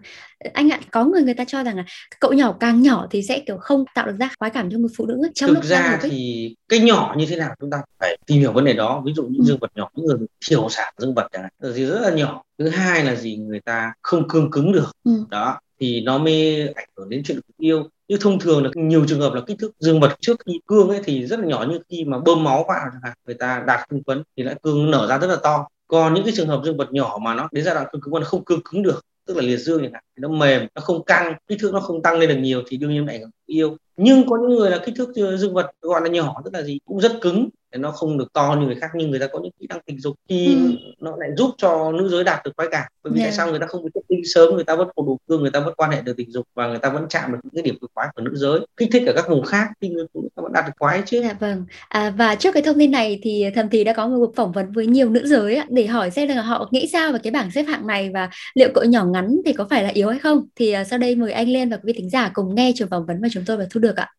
Anh 0.54 0.70
ạ, 0.70 0.80
có 0.92 1.06
người 1.06 1.24
người 1.24 1.34
ta 1.34 1.46
cho 1.46 1.64
rằng 1.64 1.78
là 1.78 1.86
cậu 2.20 2.34
nhỏ 2.34 2.56
càng 2.60 2.82
nhỏ 2.82 3.08
thì 3.12 3.24
sẽ 3.24 3.44
kiểu 3.48 3.58
không 3.58 3.86
tạo 3.96 4.08
được 4.08 4.16
ra 4.20 4.30
khoái 4.40 4.52
cảm 4.52 4.72
cho 4.72 4.78
một 4.78 4.88
phụ 4.98 5.06
nữ 5.06 5.22
trong 5.34 5.48
Thực 5.48 5.54
lúc 5.54 5.64
ra 5.64 6.00
thì 6.02 6.56
cái 6.70 6.80
nhỏ 6.80 7.16
như 7.18 7.26
thế 7.26 7.36
nào 7.36 7.56
chúng 7.60 7.70
ta 7.70 7.82
phải 8.00 8.18
tìm 8.26 8.40
hiểu 8.40 8.52
vấn 8.52 8.66
đề 8.66 8.74
đó. 8.74 9.02
Ví 9.06 9.14
dụ 9.14 9.24
những 9.24 9.42
ừ. 9.42 9.46
dương 9.46 9.58
vật 9.62 9.72
nhỏ, 9.76 9.90
những 9.96 10.06
người 10.06 10.18
thiểu 10.50 10.70
sản 10.70 10.94
dương 10.98 11.14
vật 11.14 11.28
chẳng 11.32 11.42
hạn, 11.42 11.74
gì 11.74 11.86
rất 11.86 12.00
là 12.02 12.10
nhỏ. 12.10 12.44
Thứ 12.58 12.70
hai 12.70 13.04
là 13.04 13.16
gì 13.16 13.38
người 13.38 13.60
ta 13.60 13.94
không 14.02 14.28
cương 14.28 14.52
cứng 14.52 14.72
được. 14.72 14.92
Ừ. 15.04 15.26
Đó 15.30 15.60
thì 15.80 16.02
nó 16.02 16.18
mới 16.18 16.68
ảnh 16.76 16.90
hưởng 16.98 17.10
đến 17.10 17.24
chuyện 17.26 17.40
yêu 17.58 17.90
như 18.08 18.18
thông 18.22 18.40
thường 18.40 18.64
là 18.64 18.70
nhiều 18.76 19.06
trường 19.08 19.20
hợp 19.20 19.34
là 19.34 19.42
kích 19.48 19.58
thước 19.60 19.72
dương 19.80 20.00
vật 20.00 20.18
trước 20.22 20.40
khi 20.46 20.60
cương 20.68 20.90
ấy 20.90 21.02
thì 21.04 21.26
rất 21.26 21.40
là 21.40 21.46
nhỏ 21.46 21.66
như 21.70 21.80
khi 21.90 22.04
mà 22.04 22.20
bơm 22.20 22.44
máu 22.44 22.66
vào 22.68 22.80
chẳng 22.92 23.02
hạn 23.04 23.14
người 23.26 23.36
ta 23.36 23.64
đạt 23.68 23.90
cương 23.90 24.02
phấn 24.08 24.24
thì 24.38 24.44
lại 24.44 24.56
cương 24.64 24.92
nở 24.92 25.08
ra 25.08 25.18
rất 25.18 25.28
là 25.28 25.36
to 25.44 25.68
còn 25.88 26.14
những 26.14 26.24
cái 26.24 26.34
trường 26.38 26.48
hợp 26.48 26.62
dương 26.66 26.78
vật 26.78 26.94
nhỏ 26.94 27.18
mà 27.22 27.34
nó 27.36 27.50
đến 27.52 27.64
giai 27.64 27.76
đoạn 27.76 27.88
cương 27.92 28.02
cứng 28.02 28.14
nó 28.14 28.26
không 28.26 28.46
cương 28.46 28.62
cứng 28.72 28.84
được, 28.84 29.02
tức 29.28 29.38
là 29.38 29.44
liệt 29.44 29.58
dương 29.58 29.82
chẳng 29.82 29.94
hạn 29.94 30.04
nó 30.18 30.30
mềm, 30.30 30.68
nó 30.76 30.82
không 30.82 31.04
căng, 31.04 31.34
kích 31.48 31.58
thước 31.62 31.74
nó 31.74 31.80
không 31.80 32.02
tăng 32.02 32.20
lên 32.20 32.30
được 32.30 32.36
nhiều 32.36 32.64
thì 32.68 32.78
đương 32.78 32.92
nhiên 32.92 33.08
ảnh 33.08 33.20
hưởng 33.20 33.30
yêu. 33.46 33.78
Nhưng 33.98 34.30
có 34.30 34.38
những 34.38 34.50
người 34.50 34.72
là 34.72 34.82
kích 34.86 34.96
thước 34.98 35.14
dương 35.38 35.54
vật 35.54 35.72
gọi 35.82 36.02
là 36.02 36.08
nhỏ, 36.08 36.42
tức 36.46 36.54
là 36.54 36.62
gì? 36.62 36.80
Cũng 36.86 37.00
rất 37.00 37.18
cứng 37.22 37.50
nó 37.78 37.92
không 37.92 38.18
được 38.18 38.34
to 38.34 38.58
như 38.60 38.66
người 38.66 38.76
khác 38.76 38.92
nhưng 38.96 39.12
người 39.12 39.20
ta 39.20 39.28
có 39.28 39.40
những 39.40 39.52
kỹ 39.60 39.68
năng 39.70 39.80
tình 39.86 40.00
dục 40.00 40.16
thì 40.30 40.56
ừ. 40.56 40.76
nó 41.00 41.16
lại 41.18 41.30
giúp 41.38 41.50
cho 41.58 41.92
nữ 41.92 42.10
giới 42.10 42.24
đạt 42.24 42.44
được 42.46 42.52
khoái 42.58 42.70
cảm 42.72 42.84
bởi 43.04 43.14
vì 43.14 43.20
yeah. 43.20 43.28
tại 43.28 43.32
dạ. 43.32 43.38
sao 43.38 43.52
người 43.52 43.60
ta 43.60 43.68
không 43.68 43.84
bị 43.84 43.90
xuất 43.94 44.02
tinh 44.08 44.22
sớm 44.26 44.56
người 44.56 44.64
ta 44.64 44.76
vẫn 44.76 44.88
còn 44.96 45.06
đủ 45.06 45.18
cương 45.28 45.42
người 45.42 45.52
ta 45.52 45.60
vẫn 45.60 45.74
quan 45.78 45.92
hệ 45.92 46.02
được 46.02 46.18
tình 46.18 46.32
dục 46.32 46.48
và 46.56 46.68
người 46.68 46.80
ta 46.80 46.90
vẫn 46.90 47.06
chạm 47.10 47.32
được 47.32 47.38
những 47.44 47.54
cái 47.54 47.64
điểm 47.64 47.76
cực 47.82 47.92
khoái 47.96 48.08
của 48.16 48.22
nữ 48.22 48.32
giới 48.34 48.60
kích 48.78 48.90
thích 48.92 49.04
ở 49.08 49.14
các 49.14 49.30
vùng 49.30 49.44
khác 49.44 49.68
thì 49.82 49.90
người 49.90 50.06
phụ 50.14 50.22
nữ 50.22 50.30
vẫn 50.36 50.54
đạt 50.54 50.66
được 50.66 50.74
khoái 50.80 51.02
chứ 51.06 51.22
dạ 51.22 51.36
vâng 51.40 51.66
à, 51.90 52.14
và 52.18 52.36
trước 52.36 52.52
cái 52.52 52.64
thông 52.64 52.80
tin 52.80 52.92
này 52.92 53.20
thì 53.24 53.46
thầm 53.56 53.70
thì 53.70 53.84
đã 53.84 53.94
có 53.94 54.08
một 54.08 54.16
cuộc 54.20 54.36
phỏng 54.36 54.52
vấn 54.52 54.72
với 54.72 54.88
nhiều 54.88 55.10
nữ 55.10 55.22
giới 55.26 55.62
để 55.70 55.88
hỏi 55.88 56.12
xem 56.12 56.30
là 56.30 56.42
họ 56.42 56.70
nghĩ 56.72 56.88
sao 56.92 57.12
về 57.12 57.20
cái 57.24 57.32
bảng 57.32 57.52
xếp 57.52 57.64
hạng 57.64 57.88
này 57.88 58.12
và 58.14 58.30
liệu 58.56 58.70
cỡ 58.74 58.82
nhỏ 58.82 59.06
ngắn 59.06 59.38
thì 59.46 59.54
có 59.54 59.68
phải 59.70 59.84
là 59.84 59.90
yếu 59.90 60.10
hay 60.10 60.20
không 60.20 60.48
thì 60.56 60.72
à, 60.72 60.84
sau 60.84 61.00
đây 61.00 61.16
mời 61.16 61.32
anh 61.32 61.50
Liên 61.50 61.70
và 61.70 61.78
quý 61.78 61.82
vị 61.86 61.94
thính 61.98 62.10
giả 62.10 62.32
cùng 62.34 62.56
nghe 62.56 62.72
trường 62.76 62.90
phỏng 62.90 63.06
vấn 63.06 63.22
mà 63.22 63.28
chúng 63.32 63.44
tôi 63.48 63.58
vừa 63.58 63.68
thu 63.72 63.80
được 63.80 63.96
ạ 63.96 64.10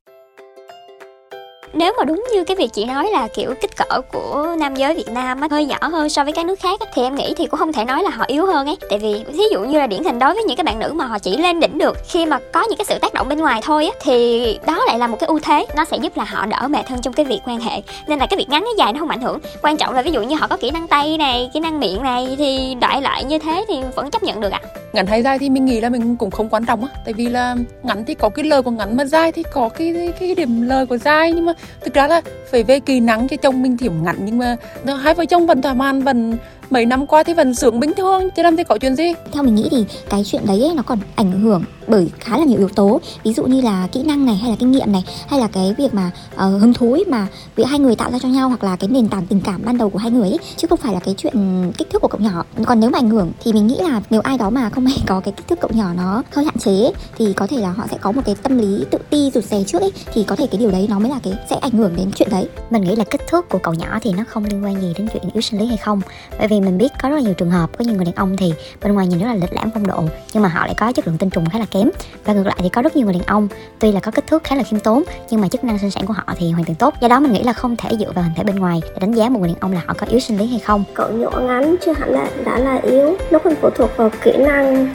nếu 1.76 1.94
mà 1.98 2.04
đúng 2.04 2.24
như 2.34 2.44
cái 2.44 2.56
việc 2.56 2.72
chị 2.72 2.84
nói 2.84 3.10
là 3.10 3.28
kiểu 3.28 3.54
kích 3.60 3.76
cỡ 3.76 4.00
của 4.12 4.56
nam 4.58 4.74
giới 4.74 4.94
Việt 4.94 5.08
Nam 5.08 5.40
á, 5.40 5.48
hơi 5.50 5.64
nhỏ 5.64 5.78
hơn 5.80 6.08
so 6.08 6.24
với 6.24 6.32
các 6.32 6.46
nước 6.46 6.60
khác 6.60 6.80
á, 6.80 6.86
thì 6.94 7.02
em 7.02 7.14
nghĩ 7.14 7.34
thì 7.36 7.46
cũng 7.46 7.58
không 7.58 7.72
thể 7.72 7.84
nói 7.84 8.02
là 8.02 8.10
họ 8.10 8.24
yếu 8.26 8.46
hơn 8.46 8.66
ấy. 8.66 8.76
Tại 8.90 8.98
vì 8.98 9.24
ví 9.28 9.44
dụ 9.52 9.60
như 9.60 9.78
là 9.78 9.86
điển 9.86 10.04
hình 10.04 10.18
đối 10.18 10.34
với 10.34 10.44
những 10.44 10.56
cái 10.56 10.64
bạn 10.64 10.78
nữ 10.78 10.92
mà 10.92 11.06
họ 11.06 11.18
chỉ 11.18 11.36
lên 11.36 11.60
đỉnh 11.60 11.78
được 11.78 11.96
khi 12.08 12.26
mà 12.26 12.38
có 12.52 12.64
những 12.68 12.78
cái 12.78 12.84
sự 12.84 12.98
tác 12.98 13.14
động 13.14 13.28
bên 13.28 13.38
ngoài 13.38 13.60
thôi 13.64 13.86
á 13.86 13.92
thì 14.00 14.58
đó 14.66 14.84
lại 14.86 14.98
là 14.98 15.06
một 15.06 15.16
cái 15.20 15.28
ưu 15.28 15.38
thế. 15.38 15.66
Nó 15.76 15.84
sẽ 15.84 15.96
giúp 15.96 16.16
là 16.16 16.24
họ 16.24 16.46
đỡ 16.46 16.68
mệt 16.68 16.88
hơn 16.88 17.00
trong 17.02 17.14
cái 17.14 17.26
việc 17.26 17.40
quan 17.46 17.60
hệ. 17.60 17.82
Nên 18.06 18.18
là 18.18 18.26
cái 18.26 18.38
việc 18.38 18.48
ngắn 18.48 18.62
cái 18.62 18.74
dài 18.78 18.92
nó 18.92 19.00
không 19.00 19.08
ảnh 19.08 19.20
hưởng. 19.20 19.38
Quan 19.62 19.76
trọng 19.76 19.94
là 19.94 20.02
ví 20.02 20.10
dụ 20.10 20.22
như 20.22 20.36
họ 20.36 20.46
có 20.46 20.56
kỹ 20.56 20.70
năng 20.70 20.88
tay 20.88 21.18
này 21.18 21.50
kỹ 21.54 21.60
năng 21.60 21.80
miệng 21.80 22.02
này 22.02 22.34
thì 22.38 22.76
đại 22.80 23.02
lại 23.02 23.24
như 23.24 23.38
thế 23.38 23.64
thì 23.68 23.74
vẫn 23.96 24.10
chấp 24.10 24.22
nhận 24.22 24.40
được 24.40 24.52
ạ. 24.52 24.60
à 24.62 24.85
ngắn 24.96 25.06
hay 25.06 25.22
dài 25.22 25.38
thì 25.38 25.50
mình 25.50 25.64
nghĩ 25.64 25.80
là 25.80 25.88
mình 25.88 26.16
cũng 26.16 26.30
không 26.30 26.48
quan 26.48 26.64
trọng 26.64 26.84
á. 26.84 26.90
Tại 27.04 27.14
vì 27.14 27.28
là 27.28 27.56
ngắn 27.82 28.04
thì 28.04 28.14
có 28.14 28.28
cái 28.28 28.44
lời 28.44 28.62
của 28.62 28.70
ngắn 28.70 28.96
mà 28.96 29.04
dài 29.04 29.32
thì 29.32 29.42
có 29.52 29.68
cái 29.68 30.12
cái, 30.20 30.34
điểm 30.34 30.62
lời 30.62 30.86
của 30.86 30.98
dài. 30.98 31.32
Nhưng 31.32 31.46
mà 31.46 31.52
thực 31.80 31.94
ra 31.94 32.08
là 32.08 32.20
phải 32.50 32.62
về 32.62 32.80
kỳ 32.80 33.00
nắng 33.00 33.28
cho 33.28 33.36
chồng 33.36 33.62
mình 33.62 33.76
thì 33.76 33.88
ngắn. 33.88 34.16
Nhưng 34.24 34.38
mà 34.38 34.56
hai 35.02 35.14
vợ 35.14 35.24
chồng 35.26 35.46
vẫn 35.46 35.62
thỏa 35.62 35.74
mãn 35.74 36.02
vẫn 36.02 36.36
mấy 36.70 36.86
năm 36.86 37.06
qua 37.06 37.22
thì 37.22 37.34
vẫn 37.34 37.54
sướng 37.54 37.80
bình 37.80 37.92
thường 37.96 38.30
chứ 38.36 38.42
làm 38.42 38.56
thì 38.56 38.64
có 38.64 38.78
chuyện 38.78 38.96
gì? 38.96 39.12
Theo 39.32 39.42
mình 39.42 39.54
nghĩ 39.54 39.68
thì 39.70 39.84
cái 40.08 40.24
chuyện 40.24 40.46
đấy 40.46 40.62
ấy, 40.62 40.74
nó 40.74 40.82
còn 40.82 40.98
ảnh 41.14 41.32
hưởng 41.32 41.64
bởi 41.88 42.10
khá 42.18 42.38
là 42.38 42.44
nhiều 42.44 42.58
yếu 42.58 42.68
tố. 42.68 43.00
Ví 43.24 43.32
dụ 43.32 43.44
như 43.44 43.60
là 43.60 43.88
kỹ 43.92 44.02
năng 44.02 44.26
này 44.26 44.36
hay 44.36 44.50
là 44.50 44.56
kinh 44.58 44.70
nghiệm 44.70 44.92
này 44.92 45.04
hay 45.28 45.40
là 45.40 45.48
cái 45.52 45.74
việc 45.78 45.94
mà 45.94 46.10
uh, 46.34 46.38
hứng 46.38 46.74
thú 46.74 46.96
mà 47.06 47.26
bị 47.56 47.64
hai 47.64 47.78
người 47.78 47.96
tạo 47.96 48.10
ra 48.10 48.18
cho 48.22 48.28
nhau 48.28 48.48
hoặc 48.48 48.64
là 48.64 48.76
cái 48.76 48.88
nền 48.88 49.08
tảng 49.08 49.26
tình 49.26 49.40
cảm 49.40 49.62
ban 49.64 49.78
đầu 49.78 49.90
của 49.90 49.98
hai 49.98 50.10
người 50.10 50.28
ấy 50.28 50.38
chứ 50.56 50.66
không 50.68 50.78
phải 50.78 50.94
là 50.94 51.00
cái 51.00 51.14
chuyện 51.18 51.72
kích 51.78 51.90
thước 51.90 52.02
của 52.02 52.08
cậu 52.08 52.20
nhỏ. 52.20 52.44
Còn 52.66 52.80
nếu 52.80 52.90
mà 52.90 52.98
ảnh 52.98 53.10
hưởng 53.10 53.32
thì 53.44 53.52
mình 53.52 53.66
nghĩ 53.66 53.76
là 53.80 54.00
nếu 54.10 54.20
ai 54.20 54.38
đó 54.38 54.50
mà 54.50 54.70
không 54.70 54.86
hề 54.86 54.96
có 55.06 55.20
cái 55.20 55.34
kích 55.36 55.48
thước 55.48 55.60
cậu 55.60 55.70
nhỏ 55.74 55.92
nó 55.96 56.22
hơi 56.32 56.44
hạn 56.44 56.58
chế 56.58 56.92
thì 57.18 57.32
có 57.32 57.46
thể 57.46 57.56
là 57.56 57.70
họ 57.70 57.86
sẽ 57.90 57.96
có 58.00 58.12
một 58.12 58.22
cái 58.24 58.34
tâm 58.42 58.58
lý 58.58 58.84
tự 58.90 58.98
ti 59.10 59.30
rụt 59.34 59.44
rè 59.44 59.64
trước 59.66 59.82
ấy 59.82 59.92
thì 60.12 60.24
có 60.24 60.36
thể 60.36 60.46
cái 60.46 60.58
điều 60.58 60.70
đấy 60.70 60.86
nó 60.90 60.98
mới 60.98 61.10
là 61.10 61.20
cái 61.22 61.32
sẽ 61.50 61.56
ảnh 61.56 61.72
hưởng 61.72 61.96
đến 61.96 62.10
chuyện 62.16 62.28
đấy. 62.30 62.48
Mình 62.70 62.82
nghĩ 62.82 62.96
là 62.96 63.04
kích 63.04 63.20
thước 63.28 63.48
của 63.48 63.58
cậu 63.58 63.74
nhỏ 63.74 63.98
thì 64.02 64.12
nó 64.12 64.24
không 64.28 64.44
liên 64.44 64.64
quan 64.64 64.80
gì 64.80 64.92
đến 64.98 65.08
chuyện 65.12 65.22
yếu 65.34 65.40
sinh 65.40 65.60
lý 65.60 65.66
hay 65.66 65.76
không? 65.76 66.00
Bởi 66.38 66.48
vì 66.48 66.55
mình 66.60 66.78
biết 66.78 66.92
có 67.02 67.08
rất 67.08 67.14
là 67.14 67.20
nhiều 67.20 67.34
trường 67.34 67.50
hợp, 67.50 67.70
có 67.78 67.84
nhiều 67.84 67.94
người 67.94 68.04
đàn 68.04 68.14
ông 68.14 68.36
thì 68.36 68.54
bên 68.82 68.92
ngoài 68.92 69.06
nhìn 69.06 69.18
rất 69.18 69.26
là 69.26 69.34
lịch 69.34 69.52
lãm 69.52 69.70
phong 69.74 69.86
độ, 69.86 70.02
nhưng 70.32 70.42
mà 70.42 70.48
họ 70.48 70.66
lại 70.66 70.74
có 70.78 70.92
chất 70.92 71.06
lượng 71.06 71.18
tinh 71.18 71.30
trùng 71.30 71.50
khá 71.50 71.58
là 71.58 71.66
kém. 71.70 71.90
Và 72.24 72.32
ngược 72.32 72.46
lại 72.46 72.56
thì 72.58 72.68
có 72.68 72.82
rất 72.82 72.96
nhiều 72.96 73.04
người 73.04 73.14
đàn 73.14 73.22
ông, 73.22 73.48
tuy 73.78 73.92
là 73.92 74.00
có 74.00 74.10
kích 74.10 74.26
thước 74.26 74.44
khá 74.44 74.56
là 74.56 74.62
khiêm 74.62 74.80
tốn, 74.80 75.02
nhưng 75.30 75.40
mà 75.40 75.48
chức 75.48 75.64
năng 75.64 75.78
sinh 75.78 75.90
sản 75.90 76.06
của 76.06 76.12
họ 76.12 76.24
thì 76.36 76.50
hoàn 76.50 76.64
toàn 76.64 76.74
tốt. 76.74 76.94
Do 77.00 77.08
đó 77.08 77.20
mình 77.20 77.32
nghĩ 77.32 77.42
là 77.42 77.52
không 77.52 77.76
thể 77.76 77.90
dựa 77.98 78.12
vào 78.12 78.24
hình 78.24 78.34
thể 78.36 78.44
bên 78.44 78.56
ngoài 78.56 78.80
để 78.84 78.98
đánh 79.00 79.12
giá 79.12 79.28
một 79.28 79.40
người 79.40 79.48
đàn 79.48 79.60
ông 79.60 79.72
là 79.72 79.80
họ 79.86 79.94
có 79.98 80.06
yếu 80.06 80.20
sinh 80.20 80.38
lý 80.38 80.46
hay 80.46 80.58
không. 80.58 80.84
Cậu 80.94 81.12
nhỏ 81.12 81.40
ngắn 81.40 81.76
chưa 81.84 81.92
hẳn 81.92 82.10
là 82.10 82.30
đã 82.44 82.58
là 82.58 82.80
yếu, 82.82 83.16
nó 83.30 83.38
còn 83.38 83.54
phụ 83.60 83.70
thuộc 83.70 83.90
vào 83.96 84.10
kỹ 84.22 84.32
năng. 84.36 84.94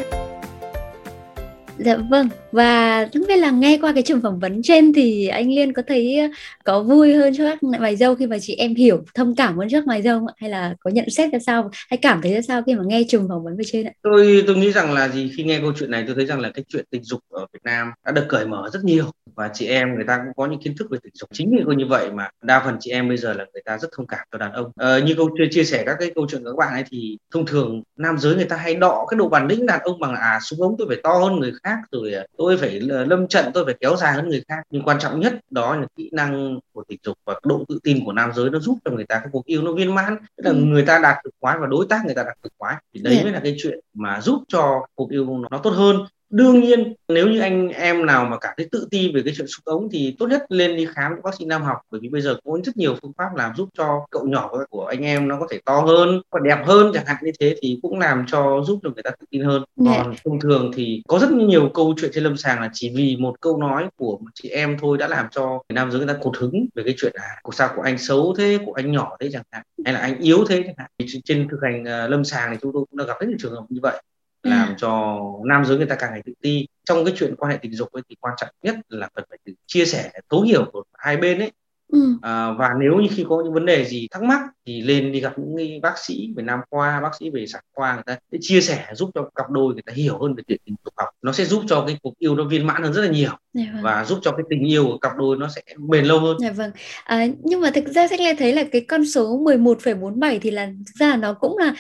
Dạ 1.85 1.97
vâng 1.97 2.29
và 2.51 3.07
không 3.13 3.27
biết 3.27 3.37
là 3.37 3.51
nghe 3.51 3.77
qua 3.81 3.93
cái 3.93 4.03
trường 4.03 4.21
phỏng 4.21 4.39
vấn 4.39 4.61
trên 4.63 4.93
thì 4.93 5.27
anh 5.27 5.49
Liên 5.49 5.73
có 5.73 5.81
thấy 5.87 6.19
ờ, 6.19 6.27
có 6.63 6.83
vui 6.83 7.13
hơn 7.13 7.33
cho 7.37 7.43
các 7.45 7.63
mày 7.63 7.95
dâu 7.95 8.15
khi 8.15 8.27
mà 8.27 8.37
chị 8.41 8.55
em 8.55 8.75
hiểu 8.75 9.03
thông 9.15 9.35
cảm 9.35 9.57
hơn 9.57 9.69
trước 9.69 9.87
mày 9.87 10.01
dâu 10.01 10.19
không? 10.19 10.27
hay 10.37 10.49
là 10.49 10.75
có 10.79 10.91
nhận 10.91 11.09
xét 11.09 11.33
ra 11.33 11.39
sao 11.39 11.69
hay 11.89 11.97
cảm 11.97 12.21
thấy 12.21 12.33
ra 12.33 12.41
sao 12.41 12.63
khi 12.65 12.75
mà 12.75 12.83
nghe 12.85 13.03
trường 13.07 13.27
phỏng 13.29 13.43
vấn 13.43 13.57
về 13.57 13.63
trên 13.67 13.85
ạ? 13.85 13.91
Tôi 14.01 14.43
tôi 14.47 14.55
nghĩ 14.55 14.71
rằng 14.71 14.93
là 14.93 15.07
gì? 15.07 15.31
Khi 15.37 15.43
nghe 15.43 15.59
câu 15.59 15.73
chuyện 15.79 15.91
này 15.91 16.03
tôi 16.07 16.15
thấy 16.15 16.25
rằng 16.25 16.39
là 16.39 16.49
cái 16.53 16.65
chuyện 16.67 16.85
tình 16.89 17.03
dục 17.03 17.19
ở 17.29 17.45
Việt 17.53 17.59
Nam 17.63 17.91
đã 18.05 18.11
được 18.11 18.25
cởi 18.29 18.45
mở 18.45 18.69
rất 18.73 18.83
nhiều. 18.83 19.05
Và 19.35 19.49
chị 19.53 19.67
em 19.67 19.95
người 19.95 20.05
ta 20.07 20.17
cũng 20.17 20.33
có 20.35 20.45
những 20.45 20.61
kiến 20.61 20.75
thức 20.77 20.87
về 20.91 20.97
tình 21.03 21.13
dục. 21.15 21.29
Chính 21.33 21.51
vì 21.51 21.75
như 21.75 21.85
vậy 21.89 22.11
mà 22.11 22.29
đa 22.41 22.61
phần 22.65 22.77
chị 22.79 22.91
em 22.91 23.07
bây 23.07 23.17
giờ 23.17 23.33
là 23.33 23.45
người 23.53 23.61
ta 23.65 23.77
rất 23.77 23.87
thông 23.97 24.07
cảm 24.07 24.27
cho 24.31 24.37
đàn 24.37 24.51
ông. 24.51 24.71
Ờ, 24.75 24.99
như 24.99 25.15
câu 25.15 25.29
chia 25.51 25.63
sẻ 25.63 25.83
các 25.85 25.95
cái 25.99 26.11
câu 26.15 26.27
chuyện 26.29 26.43
của 26.43 26.49
các 26.49 26.57
bạn 26.57 26.73
ấy 26.73 26.83
thì 26.91 27.17
thông 27.33 27.45
thường 27.45 27.83
nam 27.97 28.17
giới 28.17 28.35
người 28.35 28.45
ta 28.45 28.55
hay 28.55 28.75
đọ 28.75 29.05
cái 29.09 29.17
độ 29.17 29.29
bản 29.29 29.47
lĩnh 29.47 29.65
đàn 29.65 29.79
ông 29.83 29.99
bằng 29.99 30.13
là 30.13 30.19
à 30.19 30.39
súng 30.41 30.61
ống 30.61 30.75
tôi 30.77 30.87
phải 30.87 30.97
to 31.03 31.13
hơn 31.13 31.39
người 31.39 31.51
khác 31.63 31.70
rồi 31.91 32.13
à, 32.13 32.25
tôi 32.37 32.57
phải 32.57 32.79
lâm 32.79 33.27
trận 33.27 33.45
tôi 33.53 33.65
phải 33.65 33.75
kéo 33.79 33.95
dài 33.95 34.13
hơn 34.13 34.29
người 34.29 34.43
khác 34.47 34.61
nhưng 34.69 34.83
quan 34.83 34.99
trọng 34.99 35.19
nhất 35.19 35.33
đó 35.49 35.75
là 35.75 35.87
kỹ 35.95 36.09
năng 36.13 36.59
của 36.73 36.83
tình 36.87 36.99
dục 37.03 37.17
và 37.25 37.39
độ 37.43 37.65
tự 37.67 37.79
tin 37.83 38.05
của 38.05 38.13
nam 38.13 38.31
giới 38.35 38.49
nó 38.49 38.59
giúp 38.59 38.77
cho 38.85 38.91
người 38.91 39.05
ta 39.05 39.19
cái 39.19 39.27
cuộc 39.31 39.45
yêu 39.45 39.61
nó 39.61 39.71
viên 39.71 39.95
mãn 39.95 40.17
tức 40.37 40.43
là 40.45 40.51
ừ. 40.51 40.55
người 40.55 40.85
ta 40.85 40.99
đạt 40.99 41.17
được 41.23 41.31
khoái 41.41 41.57
và 41.59 41.67
đối 41.67 41.85
tác 41.89 42.05
người 42.05 42.15
ta 42.15 42.23
đạt 42.23 42.37
được 42.43 42.49
khoái 42.57 42.75
thì 42.93 43.01
đấy 43.03 43.13
yeah. 43.13 43.25
mới 43.25 43.33
là 43.33 43.39
cái 43.43 43.55
chuyện 43.57 43.79
mà 43.93 44.21
giúp 44.21 44.43
cho 44.47 44.85
cuộc 44.95 45.09
yêu 45.11 45.45
nó 45.51 45.57
tốt 45.57 45.69
hơn 45.69 45.97
đương 46.31 46.61
nhiên 46.61 46.93
nếu 47.07 47.29
như 47.29 47.39
anh 47.39 47.69
em 47.69 48.05
nào 48.05 48.25
mà 48.25 48.37
cảm 48.41 48.53
thấy 48.57 48.67
tự 48.71 48.87
ti 48.91 49.11
về 49.15 49.21
cái 49.25 49.33
chuyện 49.37 49.47
sụt 49.47 49.65
ống 49.65 49.87
thì 49.91 50.15
tốt 50.19 50.27
nhất 50.27 50.41
lên 50.49 50.77
đi 50.77 50.87
khám 50.95 51.11
bác 51.23 51.35
sĩ 51.39 51.45
nam 51.45 51.63
học 51.63 51.77
bởi 51.91 52.01
vì 52.01 52.09
bây 52.09 52.21
giờ 52.21 52.37
có 52.43 52.59
rất 52.65 52.77
nhiều 52.77 52.95
phương 53.01 53.11
pháp 53.17 53.35
làm 53.35 53.55
giúp 53.55 53.69
cho 53.77 54.05
cậu 54.11 54.27
nhỏ 54.27 54.51
của 54.69 54.85
anh 54.85 55.01
em 55.01 55.27
nó 55.27 55.39
có 55.39 55.47
thể 55.51 55.59
to 55.65 55.79
hơn 55.79 56.21
và 56.31 56.39
đẹp 56.43 56.63
hơn 56.65 56.91
chẳng 56.93 57.05
hạn 57.05 57.17
như 57.23 57.31
thế 57.39 57.55
thì 57.61 57.79
cũng 57.81 57.99
làm 57.99 58.25
cho 58.27 58.63
giúp 58.67 58.79
được 58.83 58.91
người 58.93 59.03
ta 59.03 59.09
tự 59.19 59.25
tin 59.29 59.41
hơn. 59.43 59.63
Dạ. 59.75 59.91
còn 59.97 60.15
thông 60.25 60.39
thường 60.39 60.71
thì 60.75 61.01
có 61.07 61.19
rất 61.19 61.31
nhiều 61.31 61.69
câu 61.73 61.93
chuyện 62.01 62.11
trên 62.13 62.23
lâm 62.23 62.37
sàng 62.37 62.61
là 62.61 62.69
chỉ 62.73 62.91
vì 62.95 63.17
một 63.19 63.41
câu 63.41 63.57
nói 63.57 63.87
của 63.95 64.17
một 64.17 64.29
chị 64.33 64.49
em 64.49 64.77
thôi 64.81 64.97
đã 64.97 65.07
làm 65.07 65.25
cho 65.31 65.47
người 65.49 65.75
nam 65.75 65.91
giới 65.91 65.99
người 65.99 66.13
ta 66.13 66.19
cột 66.21 66.37
hứng 66.37 66.65
về 66.75 66.83
cái 66.83 66.93
chuyện 66.97 67.11
là 67.15 67.35
cuộc 67.43 67.55
sao 67.55 67.69
của 67.75 67.81
anh 67.81 67.97
xấu 67.97 68.33
thế 68.37 68.59
của 68.65 68.73
anh 68.73 68.91
nhỏ 68.91 69.17
thế 69.19 69.29
chẳng 69.33 69.43
hạn 69.51 69.63
hay 69.85 69.93
là 69.93 69.99
anh 69.99 70.19
yếu 70.19 70.45
thế 70.49 70.63
chẳng 70.65 70.75
hạn. 70.77 70.89
Thì 70.99 71.05
trên 71.25 71.47
thực 71.51 71.57
hành 71.63 71.85
ờ, 71.85 72.07
lâm 72.07 72.23
sàng 72.23 72.51
thì 72.51 72.57
chúng 72.61 72.73
tôi 72.73 72.85
cũng 72.89 72.97
đã 72.97 73.05
gặp 73.05 73.17
rất 73.19 73.27
nhiều 73.27 73.37
trường 73.41 73.51
hợp 73.51 73.65
như 73.69 73.79
vậy 73.81 74.01
làm 74.43 74.67
À. 74.69 74.75
cho 74.77 75.21
nam 75.45 75.65
giới 75.65 75.77
người 75.77 75.85
ta 75.85 75.95
càng 75.95 76.11
ngày 76.11 76.21
tự 76.25 76.33
ti 76.41 76.67
trong 76.85 77.05
cái 77.05 77.13
chuyện 77.17 77.35
quan 77.37 77.51
hệ 77.51 77.57
tình 77.61 77.73
dục 77.73 77.91
ấy 77.91 78.03
thì 78.09 78.15
quan 78.19 78.33
trọng 78.37 78.49
nhất 78.63 78.75
là 78.89 79.09
cần 79.13 79.25
phải 79.29 79.37
chia 79.65 79.85
sẻ 79.85 80.11
thấu 80.29 80.41
hiểu 80.41 80.65
của 80.73 80.83
hai 80.97 81.17
bên 81.17 81.39
ấy 81.39 81.51
Ừ. 81.93 82.15
à, 82.21 82.51
và 82.51 82.69
nếu 82.79 82.99
như 82.99 83.07
khi 83.11 83.25
có 83.29 83.41
những 83.43 83.53
vấn 83.53 83.65
đề 83.65 83.85
gì 83.85 84.07
thắc 84.11 84.23
mắc 84.23 84.41
thì 84.65 84.81
lên 84.81 85.11
đi 85.11 85.19
gặp 85.19 85.33
những 85.39 85.81
bác 85.81 85.97
sĩ 85.97 86.33
về 86.35 86.43
nam 86.43 86.59
khoa 86.69 87.01
bác 87.01 87.15
sĩ 87.19 87.29
về 87.29 87.47
sản 87.47 87.63
khoa 87.73 87.93
người 87.93 88.03
ta 88.05 88.17
sẽ 88.31 88.37
chia 88.41 88.61
sẻ 88.61 88.87
giúp 88.93 89.09
cho 89.13 89.29
cặp 89.35 89.49
đôi 89.49 89.73
người 89.73 89.81
ta 89.85 89.93
hiểu 89.93 90.19
hơn 90.21 90.35
về 90.35 90.43
chuyện 90.47 90.59
tình 90.65 90.75
dục 90.85 90.93
học 90.97 91.09
nó 91.21 91.31
sẽ 91.31 91.45
giúp 91.45 91.63
cho 91.67 91.83
cái 91.87 91.97
cuộc 92.01 92.13
yêu 92.17 92.35
nó 92.35 92.43
viên 92.43 92.67
mãn 92.67 92.83
hơn 92.83 92.93
rất 92.93 93.01
là 93.01 93.07
nhiều 93.11 93.31
Dạ 93.53 93.63
vâng. 93.73 93.83
và 93.83 94.05
giúp 94.05 94.19
cho 94.21 94.31
cái 94.31 94.43
tình 94.49 94.67
yêu 94.67 94.85
của 94.85 94.97
cặp 94.97 95.11
đôi 95.17 95.37
nó 95.37 95.47
sẽ 95.55 95.61
bền 95.77 96.05
lâu 96.05 96.19
hơn 96.19 96.37
Dạ 96.39 96.51
vâng. 96.51 96.71
À, 97.03 97.27
nhưng 97.43 97.61
mà 97.61 97.71
thực 97.71 97.87
ra 97.87 98.07
Sách 98.07 98.19
Lê 98.19 98.35
thấy 98.35 98.53
là 98.53 98.63
cái 98.63 98.81
con 98.81 99.05
số 99.05 99.37
11,47 99.37 100.39
thì 100.41 100.51
là 100.51 100.65
thực 100.65 100.95
ra 100.99 101.15
nó 101.15 101.33
cũng 101.33 101.57
là 101.57 101.73